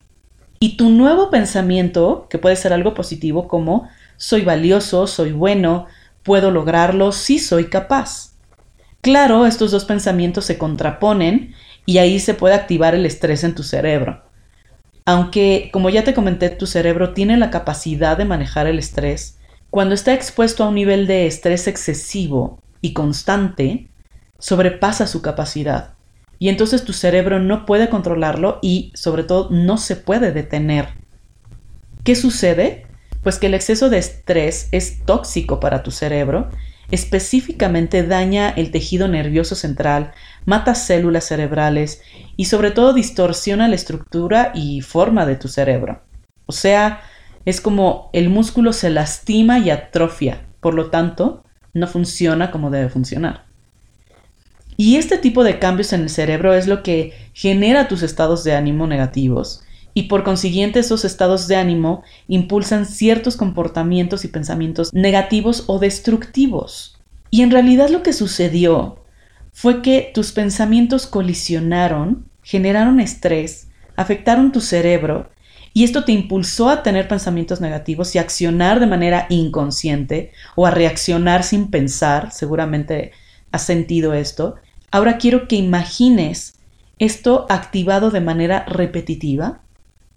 Y 0.60 0.76
tu 0.76 0.90
nuevo 0.90 1.30
pensamiento, 1.30 2.26
que 2.28 2.38
puede 2.38 2.56
ser 2.56 2.72
algo 2.72 2.94
positivo 2.94 3.46
como 3.46 3.88
soy 4.16 4.42
valioso, 4.42 5.06
soy 5.06 5.32
bueno, 5.32 5.86
puedo 6.24 6.50
lograrlo, 6.50 7.12
sí 7.12 7.38
soy 7.38 7.66
capaz. 7.66 8.32
Claro, 9.00 9.46
estos 9.46 9.70
dos 9.70 9.84
pensamientos 9.84 10.44
se 10.44 10.58
contraponen 10.58 11.54
y 11.86 11.98
ahí 11.98 12.18
se 12.18 12.34
puede 12.34 12.54
activar 12.54 12.94
el 12.94 13.06
estrés 13.06 13.44
en 13.44 13.54
tu 13.54 13.62
cerebro. 13.62 14.22
Aunque, 15.04 15.70
como 15.72 15.88
ya 15.88 16.04
te 16.04 16.14
comenté, 16.14 16.50
tu 16.50 16.66
cerebro 16.66 17.14
tiene 17.14 17.36
la 17.36 17.50
capacidad 17.50 18.18
de 18.18 18.24
manejar 18.24 18.66
el 18.66 18.78
estrés, 18.78 19.38
cuando 19.70 19.94
está 19.94 20.14
expuesto 20.14 20.64
a 20.64 20.68
un 20.68 20.74
nivel 20.74 21.06
de 21.06 21.26
estrés 21.26 21.66
excesivo 21.68 22.58
y 22.80 22.94
constante, 22.94 23.88
sobrepasa 24.38 25.06
su 25.06 25.20
capacidad. 25.20 25.94
Y 26.38 26.48
entonces 26.48 26.84
tu 26.84 26.92
cerebro 26.92 27.38
no 27.38 27.66
puede 27.66 27.88
controlarlo 27.88 28.58
y 28.62 28.92
sobre 28.94 29.24
todo 29.24 29.48
no 29.50 29.76
se 29.76 29.96
puede 29.96 30.32
detener. 30.32 30.88
¿Qué 32.02 32.14
sucede? 32.14 32.86
Pues 33.22 33.38
que 33.38 33.48
el 33.48 33.54
exceso 33.54 33.90
de 33.90 33.98
estrés 33.98 34.68
es 34.72 35.04
tóxico 35.04 35.60
para 35.60 35.82
tu 35.82 35.90
cerebro, 35.90 36.50
específicamente 36.90 38.02
daña 38.02 38.50
el 38.50 38.70
tejido 38.70 39.08
nervioso 39.08 39.54
central, 39.54 40.12
mata 40.44 40.74
células 40.74 41.24
cerebrales 41.24 42.02
y 42.36 42.46
sobre 42.46 42.70
todo 42.70 42.92
distorsiona 42.92 43.68
la 43.68 43.74
estructura 43.74 44.52
y 44.54 44.80
forma 44.80 45.26
de 45.26 45.36
tu 45.36 45.48
cerebro. 45.48 46.02
O 46.46 46.52
sea, 46.52 47.02
es 47.44 47.60
como 47.60 48.10
el 48.12 48.30
músculo 48.30 48.72
se 48.72 48.90
lastima 48.90 49.58
y 49.58 49.70
atrofia, 49.70 50.46
por 50.60 50.74
lo 50.74 50.90
tanto, 50.90 51.44
no 51.74 51.86
funciona 51.86 52.50
como 52.50 52.70
debe 52.70 52.88
funcionar. 52.88 53.46
Y 54.76 54.96
este 54.96 55.18
tipo 55.18 55.44
de 55.44 55.58
cambios 55.58 55.92
en 55.92 56.02
el 56.02 56.10
cerebro 56.10 56.54
es 56.54 56.66
lo 56.68 56.82
que 56.82 57.12
genera 57.34 57.88
tus 57.88 58.02
estados 58.02 58.44
de 58.44 58.54
ánimo 58.54 58.86
negativos 58.86 59.62
y 59.94 60.04
por 60.04 60.24
consiguiente 60.24 60.80
esos 60.80 61.04
estados 61.04 61.48
de 61.48 61.56
ánimo 61.56 62.02
impulsan 62.28 62.86
ciertos 62.86 63.36
comportamientos 63.36 64.24
y 64.24 64.28
pensamientos 64.28 64.92
negativos 64.92 65.64
o 65.66 65.78
destructivos. 65.78 66.98
Y 67.30 67.42
en 67.42 67.50
realidad 67.50 67.88
lo 67.88 68.02
que 68.02 68.12
sucedió 68.12 69.04
fue 69.52 69.82
que 69.82 70.10
tus 70.14 70.32
pensamientos 70.32 71.06
colisionaron, 71.06 72.28
generaron 72.42 73.00
estrés, 73.00 73.68
afectaron 73.96 74.52
tu 74.52 74.60
cerebro 74.60 75.30
y 75.74 75.84
esto 75.84 76.04
te 76.04 76.12
impulsó 76.12 76.70
a 76.70 76.82
tener 76.82 77.08
pensamientos 77.08 77.60
negativos 77.60 78.14
y 78.14 78.18
accionar 78.18 78.80
de 78.80 78.86
manera 78.86 79.26
inconsciente 79.28 80.32
o 80.56 80.66
a 80.66 80.70
reaccionar 80.70 81.42
sin 81.42 81.70
pensar, 81.70 82.32
seguramente 82.32 83.12
has 83.52 83.62
sentido 83.62 84.14
esto. 84.14 84.56
Ahora 84.90 85.18
quiero 85.18 85.48
que 85.48 85.56
imagines 85.56 86.54
esto 86.98 87.46
activado 87.48 88.10
de 88.10 88.20
manera 88.20 88.64
repetitiva, 88.66 89.60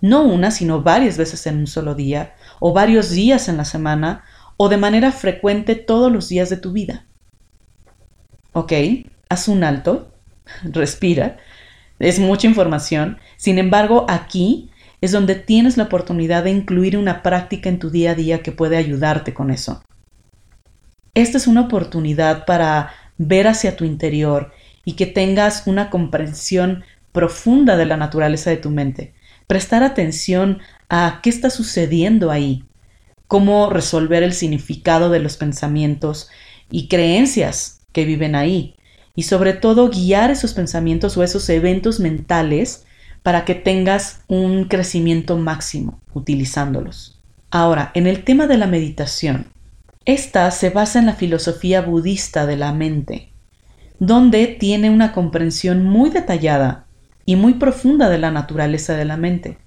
no 0.02 0.24
una, 0.24 0.52
sino 0.52 0.82
varias 0.82 1.18
veces 1.18 1.46
en 1.48 1.60
un 1.60 1.68
solo 1.68 1.96
día, 1.96 2.36
o 2.60 2.74
varios 2.74 3.12
días 3.12 3.48
en 3.48 3.58
la 3.58 3.66
semana, 3.66 4.24
o 4.58 4.70
de 4.70 4.78
manera 4.78 5.12
frecuente 5.12 5.76
todos 5.76 6.12
los 6.12 6.28
días 6.28 6.50
de 6.50 6.58
tu 6.58 6.72
vida. 6.72 7.06
Ok, 8.54 8.74
haz 9.30 9.48
un 9.48 9.64
alto, 9.64 10.12
respira, 10.64 11.38
es 12.00 12.20
mucha 12.20 12.48
información, 12.48 13.20
sin 13.38 13.60
embargo 13.60 14.06
aquí 14.10 14.72
es 15.02 15.12
donde 15.12 15.36
tienes 15.36 15.78
la 15.78 15.86
oportunidad 15.86 16.44
de 16.44 16.52
incluir 16.52 16.98
una 16.98 17.24
práctica 17.24 17.70
en 17.70 17.80
tu 17.80 17.90
día 17.90 18.12
a 18.12 18.16
día 18.16 18.44
que 18.44 18.52
puede 18.52 18.78
ayudarte 18.78 19.34
con 19.34 19.50
eso. 19.50 19.84
Esta 21.14 21.38
es 21.38 21.48
una 21.48 21.62
oportunidad 21.62 22.46
para 22.46 22.92
ver 23.18 23.48
hacia 23.48 23.76
tu 23.76 23.84
interior 23.84 24.52
y 24.86 24.94
que 24.94 25.06
tengas 25.06 25.68
una 25.68 25.90
comprensión 25.90 26.84
profunda 27.12 27.78
de 27.78 27.86
la 27.86 27.98
naturaleza 27.98 28.50
de 28.50 28.58
tu 28.58 28.70
mente. 28.70 29.14
Prestar 29.52 29.84
atención 29.84 30.60
a 30.88 31.20
qué 31.22 31.30
está 31.30 31.50
sucediendo 31.50 32.32
ahí, 32.32 32.64
cómo 33.28 33.70
resolver 33.70 34.24
el 34.24 34.32
significado 34.32 35.10
de 35.10 35.20
los 35.20 35.36
pensamientos 35.36 36.30
y 36.70 36.88
creencias 36.88 37.82
que 37.92 38.06
viven 38.06 38.36
ahí, 38.36 38.76
y 39.14 39.24
sobre 39.24 39.52
todo 39.52 39.90
guiar 39.90 40.32
esos 40.32 40.54
pensamientos 40.54 41.18
o 41.18 41.24
esos 41.24 41.50
eventos 41.50 42.00
mentales 42.00 42.86
para 43.24 43.44
que 43.44 43.54
tengas 43.54 44.22
un 44.30 44.70
crecimiento 44.70 45.38
máximo 45.38 46.00
utilizándolos. 46.14 47.20
Ahora, 47.50 47.92
en 47.94 48.08
el 48.08 48.24
tema 48.24 48.48
de 48.48 48.58
la 48.58 48.68
meditación, 48.68 49.48
esta 50.06 50.50
se 50.52 50.70
basa 50.70 51.00
en 51.00 51.08
la 51.08 51.16
filosofía 51.16 51.82
budista 51.82 52.46
de 52.46 52.56
la 52.56 52.72
mente, 52.72 53.34
donde 54.00 54.48
tiene 54.48 54.90
una 54.90 55.12
comprensión 55.12 55.84
muy 55.84 56.10
detallada 56.10 56.86
y 57.26 57.36
muy 57.36 57.56
profunda 57.56 58.10
de 58.10 58.18
la 58.18 58.32
naturaleza 58.32 58.96
de 58.96 59.06
la 59.06 59.18
mente, 59.18 59.58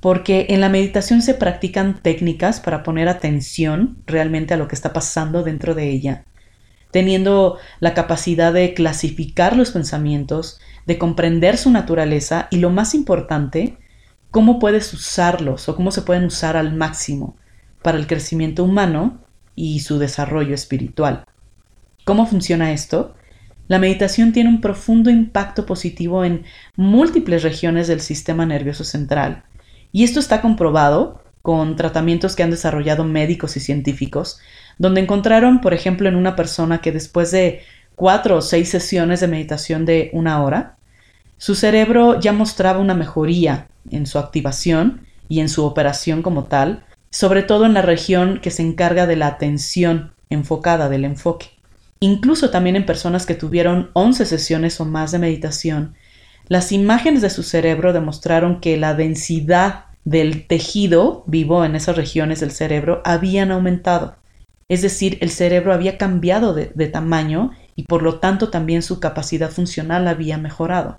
porque 0.00 0.46
en 0.50 0.60
la 0.60 0.68
meditación 0.68 1.22
se 1.22 1.34
practican 1.34 2.02
técnicas 2.02 2.60
para 2.60 2.82
poner 2.82 3.08
atención 3.08 3.98
realmente 4.06 4.54
a 4.54 4.56
lo 4.56 4.68
que 4.68 4.74
está 4.74 4.92
pasando 4.92 5.42
dentro 5.42 5.74
de 5.74 5.90
ella, 5.90 6.24
teniendo 6.90 7.58
la 7.80 7.94
capacidad 7.94 8.52
de 8.52 8.74
clasificar 8.74 9.56
los 9.56 9.70
pensamientos 9.70 10.60
de 10.86 10.98
comprender 10.98 11.56
su 11.56 11.70
naturaleza 11.70 12.48
y 12.50 12.58
lo 12.58 12.70
más 12.70 12.94
importante, 12.94 13.78
cómo 14.30 14.58
puedes 14.58 14.92
usarlos 14.92 15.68
o 15.68 15.76
cómo 15.76 15.90
se 15.90 16.02
pueden 16.02 16.24
usar 16.24 16.56
al 16.56 16.74
máximo 16.74 17.36
para 17.82 17.98
el 17.98 18.06
crecimiento 18.06 18.64
humano 18.64 19.20
y 19.54 19.80
su 19.80 19.98
desarrollo 19.98 20.54
espiritual. 20.54 21.24
¿Cómo 22.04 22.26
funciona 22.26 22.72
esto? 22.72 23.14
La 23.66 23.78
meditación 23.78 24.32
tiene 24.32 24.50
un 24.50 24.60
profundo 24.60 25.10
impacto 25.10 25.64
positivo 25.64 26.24
en 26.24 26.44
múltiples 26.76 27.42
regiones 27.42 27.88
del 27.88 28.00
sistema 28.00 28.44
nervioso 28.44 28.84
central, 28.84 29.44
y 29.90 30.04
esto 30.04 30.20
está 30.20 30.42
comprobado 30.42 31.22
con 31.40 31.76
tratamientos 31.76 32.36
que 32.36 32.42
han 32.42 32.50
desarrollado 32.50 33.04
médicos 33.04 33.56
y 33.56 33.60
científicos, 33.60 34.38
donde 34.78 35.00
encontraron, 35.00 35.60
por 35.60 35.72
ejemplo, 35.72 36.08
en 36.08 36.16
una 36.16 36.36
persona 36.36 36.80
que 36.80 36.92
después 36.92 37.30
de 37.30 37.62
cuatro 37.94 38.38
o 38.38 38.42
seis 38.42 38.68
sesiones 38.70 39.20
de 39.20 39.28
meditación 39.28 39.84
de 39.84 40.10
una 40.12 40.42
hora, 40.42 40.76
su 41.38 41.54
cerebro 41.54 42.20
ya 42.20 42.32
mostraba 42.32 42.80
una 42.80 42.94
mejoría 42.94 43.68
en 43.90 44.06
su 44.06 44.18
activación 44.18 45.06
y 45.28 45.40
en 45.40 45.48
su 45.48 45.64
operación 45.64 46.22
como 46.22 46.44
tal, 46.44 46.84
sobre 47.10 47.42
todo 47.42 47.66
en 47.66 47.74
la 47.74 47.82
región 47.82 48.40
que 48.40 48.50
se 48.50 48.62
encarga 48.62 49.06
de 49.06 49.16
la 49.16 49.28
atención 49.28 50.12
enfocada 50.30 50.88
del 50.88 51.04
enfoque. 51.04 51.53
Incluso 52.04 52.50
también 52.50 52.76
en 52.76 52.84
personas 52.84 53.24
que 53.24 53.34
tuvieron 53.34 53.88
11 53.94 54.26
sesiones 54.26 54.78
o 54.78 54.84
más 54.84 55.10
de 55.10 55.18
meditación, 55.18 55.94
las 56.48 56.70
imágenes 56.70 57.22
de 57.22 57.30
su 57.30 57.42
cerebro 57.42 57.94
demostraron 57.94 58.60
que 58.60 58.76
la 58.76 58.92
densidad 58.92 59.86
del 60.04 60.46
tejido 60.46 61.24
vivo 61.26 61.64
en 61.64 61.74
esas 61.74 61.96
regiones 61.96 62.40
del 62.40 62.50
cerebro 62.50 63.00
habían 63.06 63.50
aumentado. 63.50 64.16
Es 64.68 64.82
decir, 64.82 65.16
el 65.22 65.30
cerebro 65.30 65.72
había 65.72 65.96
cambiado 65.96 66.52
de, 66.52 66.72
de, 66.74 66.88
tamaño 66.88 67.52
y 67.74 67.84
por 67.84 68.02
lo 68.02 68.20
tanto 68.20 68.50
también 68.50 68.82
su 68.82 69.00
capacidad 69.00 69.50
funcional 69.50 70.06
había 70.06 70.36
mejorado. 70.36 70.98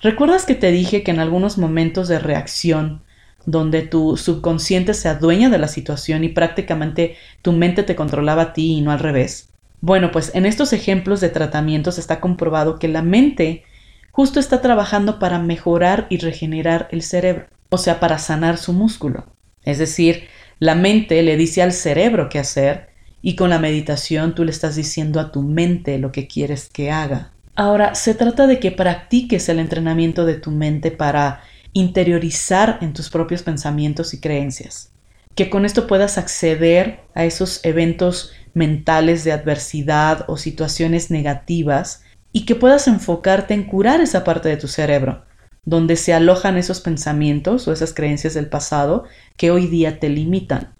¿Recuerdas 0.00 0.44
que 0.44 0.54
te 0.54 0.70
dije 0.70 1.02
que 1.02 1.12
en 1.12 1.20
algunos 1.20 1.56
momentos 1.56 2.08
de 2.08 2.18
reacción, 2.18 3.00
donde 3.46 3.80
tu 3.80 4.18
subconsciente 4.18 4.92
se 4.92 5.08
adueña 5.08 5.48
de 5.48 5.56
la 5.56 5.68
situación 5.68 6.24
y 6.24 6.28
prácticamente 6.28 7.16
tu 7.40 7.52
mente 7.52 7.84
te 7.84 7.96
controlaba 7.96 8.42
a 8.42 8.52
ti 8.52 8.72
y 8.72 8.82
no 8.82 8.92
al 8.92 8.98
revés? 8.98 9.48
Bueno, 9.82 10.12
pues 10.12 10.30
en 10.34 10.46
estos 10.46 10.72
ejemplos 10.72 11.20
de 11.20 11.28
tratamientos 11.28 11.98
está 11.98 12.20
comprobado 12.20 12.78
que 12.78 12.86
la 12.86 13.02
mente 13.02 13.64
justo 14.12 14.38
está 14.38 14.62
trabajando 14.62 15.18
para 15.18 15.40
mejorar 15.40 16.06
y 16.08 16.18
regenerar 16.18 16.86
el 16.92 17.02
cerebro, 17.02 17.46
o 17.68 17.78
sea, 17.78 17.98
para 17.98 18.18
sanar 18.18 18.58
su 18.58 18.72
músculo. 18.72 19.26
Es 19.64 19.78
decir, 19.78 20.28
la 20.60 20.76
mente 20.76 21.20
le 21.24 21.36
dice 21.36 21.62
al 21.62 21.72
cerebro 21.72 22.28
qué 22.28 22.38
hacer 22.38 22.90
y 23.22 23.34
con 23.34 23.50
la 23.50 23.58
meditación 23.58 24.36
tú 24.36 24.44
le 24.44 24.52
estás 24.52 24.76
diciendo 24.76 25.18
a 25.18 25.32
tu 25.32 25.42
mente 25.42 25.98
lo 25.98 26.12
que 26.12 26.28
quieres 26.28 26.68
que 26.68 26.92
haga. 26.92 27.32
Ahora, 27.56 27.96
se 27.96 28.14
trata 28.14 28.46
de 28.46 28.60
que 28.60 28.70
practiques 28.70 29.48
el 29.48 29.58
entrenamiento 29.58 30.24
de 30.24 30.34
tu 30.34 30.52
mente 30.52 30.92
para 30.92 31.40
interiorizar 31.72 32.78
en 32.82 32.92
tus 32.92 33.10
propios 33.10 33.42
pensamientos 33.42 34.14
y 34.14 34.20
creencias. 34.20 34.92
Que 35.34 35.50
con 35.50 35.64
esto 35.64 35.88
puedas 35.88 36.18
acceder 36.18 37.00
a 37.14 37.24
esos 37.24 37.64
eventos 37.64 38.32
mentales 38.54 39.24
de 39.24 39.32
adversidad 39.32 40.24
o 40.28 40.36
situaciones 40.36 41.10
negativas 41.10 42.04
y 42.32 42.44
que 42.44 42.54
puedas 42.54 42.88
enfocarte 42.88 43.54
en 43.54 43.64
curar 43.64 44.00
esa 44.00 44.24
parte 44.24 44.48
de 44.48 44.56
tu 44.56 44.68
cerebro, 44.68 45.24
donde 45.64 45.96
se 45.96 46.14
alojan 46.14 46.56
esos 46.56 46.80
pensamientos 46.80 47.68
o 47.68 47.72
esas 47.72 47.94
creencias 47.94 48.34
del 48.34 48.48
pasado 48.48 49.04
que 49.36 49.50
hoy 49.50 49.66
día 49.66 50.00
te 50.00 50.08
limitan. 50.08 50.74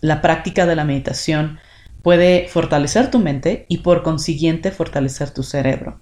La 0.00 0.20
práctica 0.22 0.66
de 0.66 0.76
la 0.76 0.84
meditación 0.84 1.58
puede 2.02 2.48
fortalecer 2.48 3.10
tu 3.10 3.18
mente 3.18 3.66
y 3.68 3.78
por 3.78 4.02
consiguiente 4.02 4.70
fortalecer 4.70 5.30
tu 5.30 5.42
cerebro. 5.42 6.00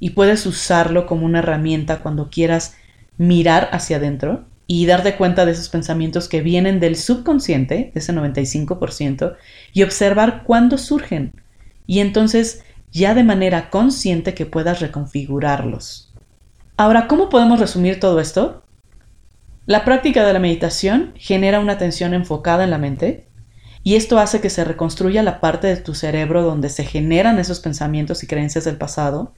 Y 0.00 0.10
puedes 0.10 0.46
usarlo 0.46 1.06
como 1.06 1.26
una 1.26 1.38
herramienta 1.38 2.00
cuando 2.00 2.28
quieras 2.30 2.76
mirar 3.18 3.68
hacia 3.72 3.98
adentro 3.98 4.46
y 4.74 4.86
darte 4.86 5.16
cuenta 5.16 5.44
de 5.44 5.52
esos 5.52 5.68
pensamientos 5.68 6.30
que 6.30 6.40
vienen 6.40 6.80
del 6.80 6.96
subconsciente, 6.96 7.90
de 7.92 8.00
ese 8.00 8.14
95%, 8.14 9.36
y 9.74 9.82
observar 9.82 10.44
cuándo 10.44 10.78
surgen. 10.78 11.34
Y 11.86 11.98
entonces 11.98 12.64
ya 12.90 13.14
de 13.14 13.22
manera 13.22 13.68
consciente 13.68 14.32
que 14.32 14.46
puedas 14.46 14.80
reconfigurarlos. 14.80 16.14
Ahora, 16.78 17.06
¿cómo 17.06 17.28
podemos 17.28 17.60
resumir 17.60 18.00
todo 18.00 18.18
esto? 18.18 18.62
La 19.66 19.84
práctica 19.84 20.24
de 20.24 20.32
la 20.32 20.38
meditación 20.38 21.12
genera 21.16 21.60
una 21.60 21.74
atención 21.74 22.14
enfocada 22.14 22.64
en 22.64 22.70
la 22.70 22.78
mente, 22.78 23.28
y 23.82 23.96
esto 23.96 24.18
hace 24.18 24.40
que 24.40 24.48
se 24.48 24.64
reconstruya 24.64 25.22
la 25.22 25.38
parte 25.40 25.66
de 25.66 25.76
tu 25.76 25.94
cerebro 25.94 26.44
donde 26.44 26.70
se 26.70 26.84
generan 26.84 27.38
esos 27.38 27.60
pensamientos 27.60 28.22
y 28.22 28.26
creencias 28.26 28.64
del 28.64 28.78
pasado. 28.78 29.34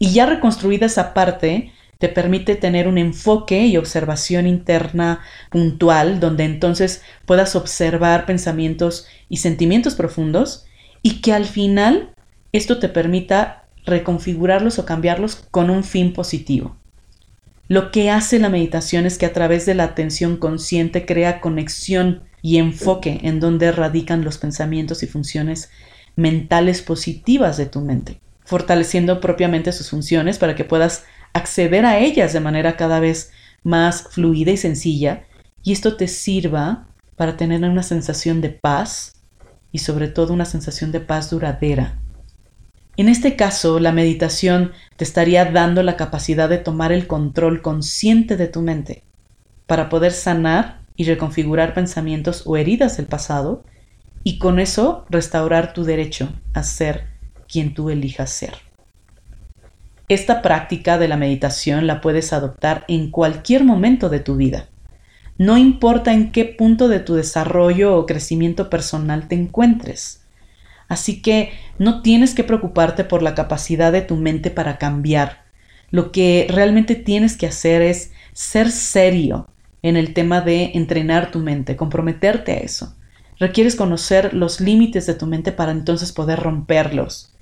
Y 0.00 0.10
ya 0.10 0.26
reconstruida 0.26 0.86
esa 0.86 1.14
parte, 1.14 1.72
te 1.98 2.08
permite 2.08 2.56
tener 2.56 2.88
un 2.88 2.98
enfoque 2.98 3.66
y 3.66 3.76
observación 3.76 4.46
interna 4.46 5.20
puntual, 5.50 6.20
donde 6.20 6.44
entonces 6.44 7.02
puedas 7.24 7.56
observar 7.56 8.26
pensamientos 8.26 9.06
y 9.28 9.38
sentimientos 9.38 9.94
profundos 9.94 10.66
y 11.02 11.20
que 11.20 11.32
al 11.32 11.46
final 11.46 12.10
esto 12.52 12.78
te 12.78 12.88
permita 12.88 13.64
reconfigurarlos 13.86 14.78
o 14.78 14.84
cambiarlos 14.84 15.36
con 15.50 15.70
un 15.70 15.84
fin 15.84 16.12
positivo. 16.12 16.76
Lo 17.68 17.90
que 17.90 18.10
hace 18.10 18.38
la 18.38 18.48
meditación 18.48 19.06
es 19.06 19.18
que 19.18 19.26
a 19.26 19.32
través 19.32 19.66
de 19.66 19.74
la 19.74 19.84
atención 19.84 20.36
consciente 20.36 21.04
crea 21.04 21.40
conexión 21.40 22.22
y 22.42 22.58
enfoque 22.58 23.20
en 23.22 23.40
donde 23.40 23.72
radican 23.72 24.24
los 24.24 24.38
pensamientos 24.38 25.02
y 25.02 25.06
funciones 25.06 25.70
mentales 26.14 26.82
positivas 26.82 27.56
de 27.56 27.66
tu 27.66 27.80
mente, 27.80 28.20
fortaleciendo 28.44 29.20
propiamente 29.20 29.72
sus 29.72 29.90
funciones 29.90 30.38
para 30.38 30.54
que 30.54 30.64
puedas 30.64 31.04
acceder 31.36 31.84
a 31.84 31.98
ellas 31.98 32.32
de 32.32 32.40
manera 32.40 32.76
cada 32.76 33.00
vez 33.00 33.30
más 33.62 34.04
fluida 34.10 34.52
y 34.52 34.56
sencilla, 34.56 35.24
y 35.62 35.72
esto 35.72 35.96
te 35.96 36.08
sirva 36.08 36.86
para 37.16 37.36
tener 37.36 37.64
una 37.64 37.82
sensación 37.82 38.40
de 38.40 38.50
paz 38.50 39.14
y 39.72 39.78
sobre 39.78 40.08
todo 40.08 40.32
una 40.32 40.44
sensación 40.44 40.92
de 40.92 41.00
paz 41.00 41.30
duradera. 41.30 41.98
En 42.96 43.08
este 43.08 43.36
caso, 43.36 43.78
la 43.78 43.92
meditación 43.92 44.72
te 44.96 45.04
estaría 45.04 45.44
dando 45.44 45.82
la 45.82 45.96
capacidad 45.96 46.48
de 46.48 46.58
tomar 46.58 46.92
el 46.92 47.06
control 47.06 47.60
consciente 47.60 48.36
de 48.36 48.48
tu 48.48 48.62
mente 48.62 49.02
para 49.66 49.88
poder 49.88 50.12
sanar 50.12 50.80
y 50.96 51.04
reconfigurar 51.04 51.74
pensamientos 51.74 52.44
o 52.46 52.56
heridas 52.56 52.96
del 52.96 53.06
pasado 53.06 53.64
y 54.22 54.38
con 54.38 54.58
eso 54.58 55.04
restaurar 55.10 55.74
tu 55.74 55.84
derecho 55.84 56.32
a 56.54 56.62
ser 56.62 57.08
quien 57.46 57.74
tú 57.74 57.90
elijas 57.90 58.30
ser. 58.30 58.65
Esta 60.08 60.40
práctica 60.40 60.98
de 60.98 61.08
la 61.08 61.16
meditación 61.16 61.88
la 61.88 62.00
puedes 62.00 62.32
adoptar 62.32 62.84
en 62.86 63.10
cualquier 63.10 63.64
momento 63.64 64.08
de 64.08 64.20
tu 64.20 64.36
vida. 64.36 64.68
No 65.36 65.58
importa 65.58 66.12
en 66.12 66.30
qué 66.30 66.44
punto 66.44 66.86
de 66.88 67.00
tu 67.00 67.14
desarrollo 67.14 67.96
o 67.96 68.06
crecimiento 68.06 68.70
personal 68.70 69.26
te 69.26 69.34
encuentres. 69.34 70.22
Así 70.88 71.20
que 71.20 71.50
no 71.78 72.02
tienes 72.02 72.34
que 72.34 72.44
preocuparte 72.44 73.02
por 73.02 73.22
la 73.22 73.34
capacidad 73.34 73.90
de 73.90 74.02
tu 74.02 74.14
mente 74.14 74.50
para 74.52 74.78
cambiar. 74.78 75.44
Lo 75.90 76.12
que 76.12 76.46
realmente 76.48 76.94
tienes 76.94 77.36
que 77.36 77.46
hacer 77.46 77.82
es 77.82 78.12
ser 78.32 78.70
serio 78.70 79.48
en 79.82 79.96
el 79.96 80.14
tema 80.14 80.40
de 80.40 80.72
entrenar 80.74 81.32
tu 81.32 81.40
mente, 81.40 81.76
comprometerte 81.76 82.52
a 82.52 82.58
eso. 82.58 82.94
Requieres 83.38 83.74
conocer 83.74 84.34
los 84.34 84.60
límites 84.60 85.06
de 85.06 85.14
tu 85.14 85.26
mente 85.26 85.50
para 85.50 85.72
entonces 85.72 86.12
poder 86.12 86.38
romperlos. 86.38 87.35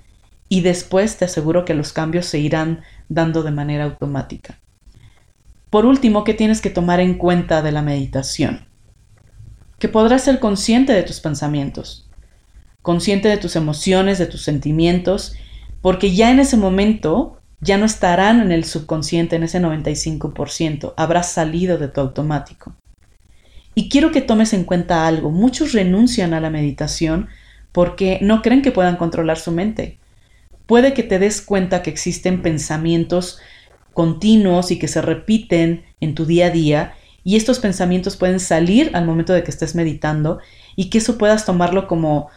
Y 0.48 0.60
después 0.60 1.16
te 1.16 1.24
aseguro 1.24 1.64
que 1.64 1.74
los 1.74 1.92
cambios 1.92 2.26
se 2.26 2.38
irán 2.38 2.82
dando 3.08 3.42
de 3.42 3.50
manera 3.50 3.84
automática. 3.84 4.60
Por 5.70 5.86
último, 5.86 6.22
¿qué 6.22 6.34
tienes 6.34 6.60
que 6.60 6.70
tomar 6.70 7.00
en 7.00 7.14
cuenta 7.14 7.60
de 7.60 7.72
la 7.72 7.82
meditación? 7.82 8.66
Que 9.78 9.88
podrás 9.88 10.22
ser 10.22 10.38
consciente 10.38 10.92
de 10.92 11.02
tus 11.02 11.20
pensamientos, 11.20 12.08
consciente 12.80 13.28
de 13.28 13.38
tus 13.38 13.56
emociones, 13.56 14.18
de 14.18 14.26
tus 14.26 14.42
sentimientos, 14.42 15.34
porque 15.80 16.14
ya 16.14 16.30
en 16.30 16.38
ese 16.38 16.56
momento 16.56 17.40
ya 17.60 17.78
no 17.78 17.86
estarán 17.86 18.40
en 18.40 18.52
el 18.52 18.64
subconsciente 18.64 19.36
en 19.36 19.42
ese 19.42 19.60
95%, 19.60 20.94
habrás 20.96 21.32
salido 21.32 21.78
de 21.78 21.88
tu 21.88 22.00
automático. 22.00 22.76
Y 23.74 23.88
quiero 23.88 24.12
que 24.12 24.20
tomes 24.20 24.52
en 24.52 24.64
cuenta 24.64 25.06
algo, 25.06 25.30
muchos 25.30 25.72
renuncian 25.72 26.34
a 26.34 26.40
la 26.40 26.50
meditación 26.50 27.28
porque 27.72 28.18
no 28.22 28.42
creen 28.42 28.62
que 28.62 28.70
puedan 28.70 28.96
controlar 28.96 29.38
su 29.38 29.50
mente. 29.50 29.98
Puede 30.66 30.94
que 30.94 31.02
te 31.02 31.18
des 31.18 31.42
cuenta 31.42 31.82
que 31.82 31.90
existen 31.90 32.42
pensamientos 32.42 33.38
continuos 33.92 34.70
y 34.70 34.78
que 34.78 34.88
se 34.88 35.02
repiten 35.02 35.84
en 36.00 36.14
tu 36.14 36.26
día 36.26 36.46
a 36.46 36.50
día 36.50 36.94
y 37.22 37.36
estos 37.36 37.58
pensamientos 37.58 38.16
pueden 38.16 38.40
salir 38.40 38.90
al 38.94 39.06
momento 39.06 39.32
de 39.32 39.42
que 39.42 39.50
estés 39.50 39.74
meditando 39.74 40.40
y 40.76 40.90
que 40.90 40.98
eso 40.98 41.16
puedas 41.16 41.46
tomarlo 41.46 41.86
como 41.86 42.28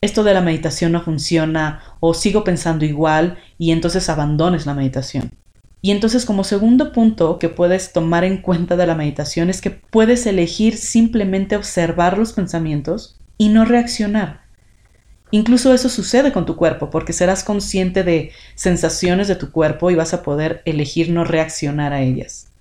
esto 0.00 0.22
de 0.22 0.34
la 0.34 0.42
meditación 0.42 0.92
no 0.92 1.02
funciona 1.02 1.80
o 2.00 2.12
sigo 2.12 2.44
pensando 2.44 2.84
igual 2.84 3.38
y 3.56 3.70
entonces 3.70 4.10
abandones 4.10 4.66
la 4.66 4.74
meditación. 4.74 5.32
Y 5.80 5.90
entonces 5.92 6.26
como 6.26 6.44
segundo 6.44 6.92
punto 6.92 7.38
que 7.38 7.48
puedes 7.48 7.92
tomar 7.92 8.24
en 8.24 8.38
cuenta 8.38 8.76
de 8.76 8.86
la 8.86 8.94
meditación 8.94 9.48
es 9.48 9.60
que 9.60 9.70
puedes 9.70 10.26
elegir 10.26 10.76
simplemente 10.76 11.56
observar 11.56 12.18
los 12.18 12.32
pensamientos 12.32 13.18
y 13.38 13.48
no 13.48 13.64
reaccionar. 13.64 14.43
Incluso 15.34 15.74
eso 15.74 15.88
sucede 15.88 16.30
con 16.30 16.46
tu 16.46 16.54
cuerpo 16.54 16.90
porque 16.90 17.12
serás 17.12 17.42
consciente 17.42 18.04
de 18.04 18.30
sensaciones 18.54 19.26
de 19.26 19.34
tu 19.34 19.50
cuerpo 19.50 19.90
y 19.90 19.96
vas 19.96 20.14
a 20.14 20.22
poder 20.22 20.62
elegir 20.64 21.10
no 21.10 21.24
reaccionar 21.24 21.92
a 21.92 22.02
ellas. 22.02 22.52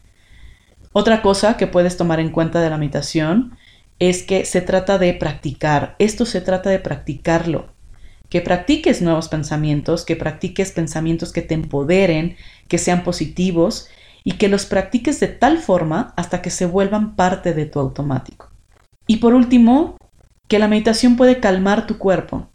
Otra 0.92 1.22
cosa 1.22 1.56
que 1.56 1.68
puedes 1.68 1.98
tomar 1.98 2.20
en 2.20 2.32
cuenta 2.32 2.62
de 2.62 2.72
la 2.72 2.80
meditación 2.80 3.56
es 4.00 4.24
que 4.24 4.44
se 4.46 4.60
trata 4.62 4.98
de 4.98 5.14
practicar. 5.14 5.96
Esto 6.00 6.26
se 6.26 6.42
trata 6.42 6.72
de 6.72 6.80
practicarlo. 6.80 7.68
Que 8.28 8.42
practiques 8.42 9.04
nuevos 9.04 9.28
pensamientos, 9.28 10.04
que 10.04 10.16
practiques 10.16 10.72
pensamientos 10.72 11.32
que 11.32 11.44
te 11.44 11.54
empoderen, 11.54 12.38
que 12.68 12.80
sean 12.80 13.04
positivos 13.04 13.88
y 14.24 14.32
que 14.32 14.48
los 14.48 14.66
practiques 14.66 15.20
de 15.20 15.28
tal 15.28 15.60
forma 15.60 16.16
hasta 16.18 16.42
que 16.42 16.50
se 16.50 16.66
vuelvan 16.66 17.16
parte 17.16 17.54
de 17.54 17.68
tu 17.68 17.80
automático. 17.80 18.50
Y 19.06 19.18
por 19.18 19.36
último, 19.36 19.96
que 20.48 20.58
la 20.58 20.68
meditación 20.68 21.18
puede 21.18 21.40
calmar 21.40 21.86
tu 21.86 22.00
cuerpo. 22.00 22.50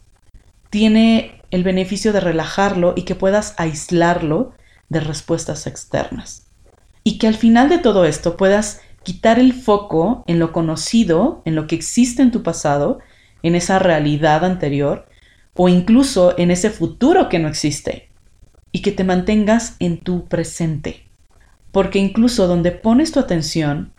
Tiene 0.69 1.41
el 1.51 1.63
beneficio 1.63 2.13
de 2.13 2.19
relajarlo 2.19 2.93
y 2.95 3.03
que 3.03 3.15
puedas 3.15 3.55
aislarlo 3.57 4.53
de 4.89 4.99
respuestas 4.99 5.67
externas. 5.67 6.47
Y 7.03 7.17
que 7.17 7.27
al 7.27 7.35
final 7.35 7.69
de 7.69 7.77
todo 7.77 8.05
esto 8.05 8.37
puedas 8.37 8.81
quitar 9.03 9.39
el 9.39 9.53
foco 9.53 10.23
en 10.27 10.39
lo 10.39 10.51
conocido, 10.51 11.41
en 11.45 11.55
lo 11.55 11.67
que 11.67 11.75
existe 11.75 12.21
en 12.21 12.31
tu 12.31 12.43
pasado, 12.43 12.99
en 13.43 13.55
esa 13.55 13.79
realidad 13.79 14.43
anterior, 14.43 15.07
o 15.55 15.69
incluso 15.69 16.37
en 16.37 16.51
ese 16.51 16.69
futuro 16.69 17.29
que 17.29 17.39
no 17.39 17.47
existe, 17.47 18.09
y 18.71 18.81
que 18.81 18.91
te 18.91 19.03
mantengas 19.03 19.75
en 19.79 19.99
tu 19.99 20.27
presente, 20.27 21.07
porque 21.71 21.99
incluso 21.99 22.47
donde 22.47 22.71
pones 22.71 23.11
tu 23.11 23.19
atención 23.19 23.93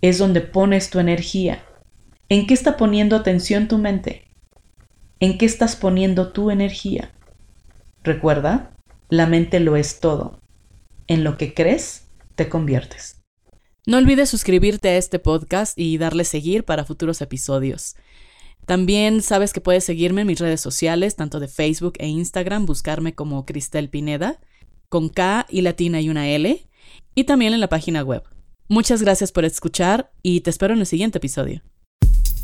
es 0.00 0.18
donde 0.18 0.40
pones 0.40 0.90
tu 0.90 0.98
energía. 0.98 1.64
¿En 2.28 2.46
qué 2.46 2.54
está 2.54 2.76
poniendo 2.76 3.16
atención 3.16 3.68
tu 3.68 3.78
mente? 3.78 4.24
¿En 5.24 5.38
qué 5.38 5.46
estás 5.46 5.74
poniendo 5.74 6.32
tu 6.32 6.50
energía? 6.50 7.10
Recuerda, 8.02 8.74
la 9.08 9.26
mente 9.26 9.58
lo 9.58 9.74
es 9.74 9.98
todo. 9.98 10.38
En 11.06 11.24
lo 11.24 11.38
que 11.38 11.54
crees, 11.54 12.08
te 12.34 12.50
conviertes. 12.50 13.22
No 13.86 13.96
olvides 13.96 14.28
suscribirte 14.28 14.90
a 14.90 14.98
este 14.98 15.18
podcast 15.18 15.78
y 15.78 15.96
darle 15.96 16.24
seguir 16.24 16.64
para 16.64 16.84
futuros 16.84 17.22
episodios. 17.22 17.96
También 18.66 19.22
sabes 19.22 19.54
que 19.54 19.62
puedes 19.62 19.84
seguirme 19.84 20.20
en 20.20 20.26
mis 20.26 20.40
redes 20.40 20.60
sociales, 20.60 21.16
tanto 21.16 21.40
de 21.40 21.48
Facebook 21.48 21.94
e 22.00 22.06
Instagram, 22.06 22.66
buscarme 22.66 23.14
como 23.14 23.46
Cristel 23.46 23.88
Pineda, 23.88 24.42
con 24.90 25.08
K 25.08 25.46
y 25.48 25.62
latina 25.62 26.02
y 26.02 26.10
una 26.10 26.28
L, 26.28 26.68
y 27.14 27.24
también 27.24 27.54
en 27.54 27.60
la 27.60 27.70
página 27.70 28.02
web. 28.02 28.24
Muchas 28.68 29.00
gracias 29.00 29.32
por 29.32 29.46
escuchar 29.46 30.12
y 30.22 30.42
te 30.42 30.50
espero 30.50 30.74
en 30.74 30.80
el 30.80 30.86
siguiente 30.86 31.16
episodio. 31.16 31.62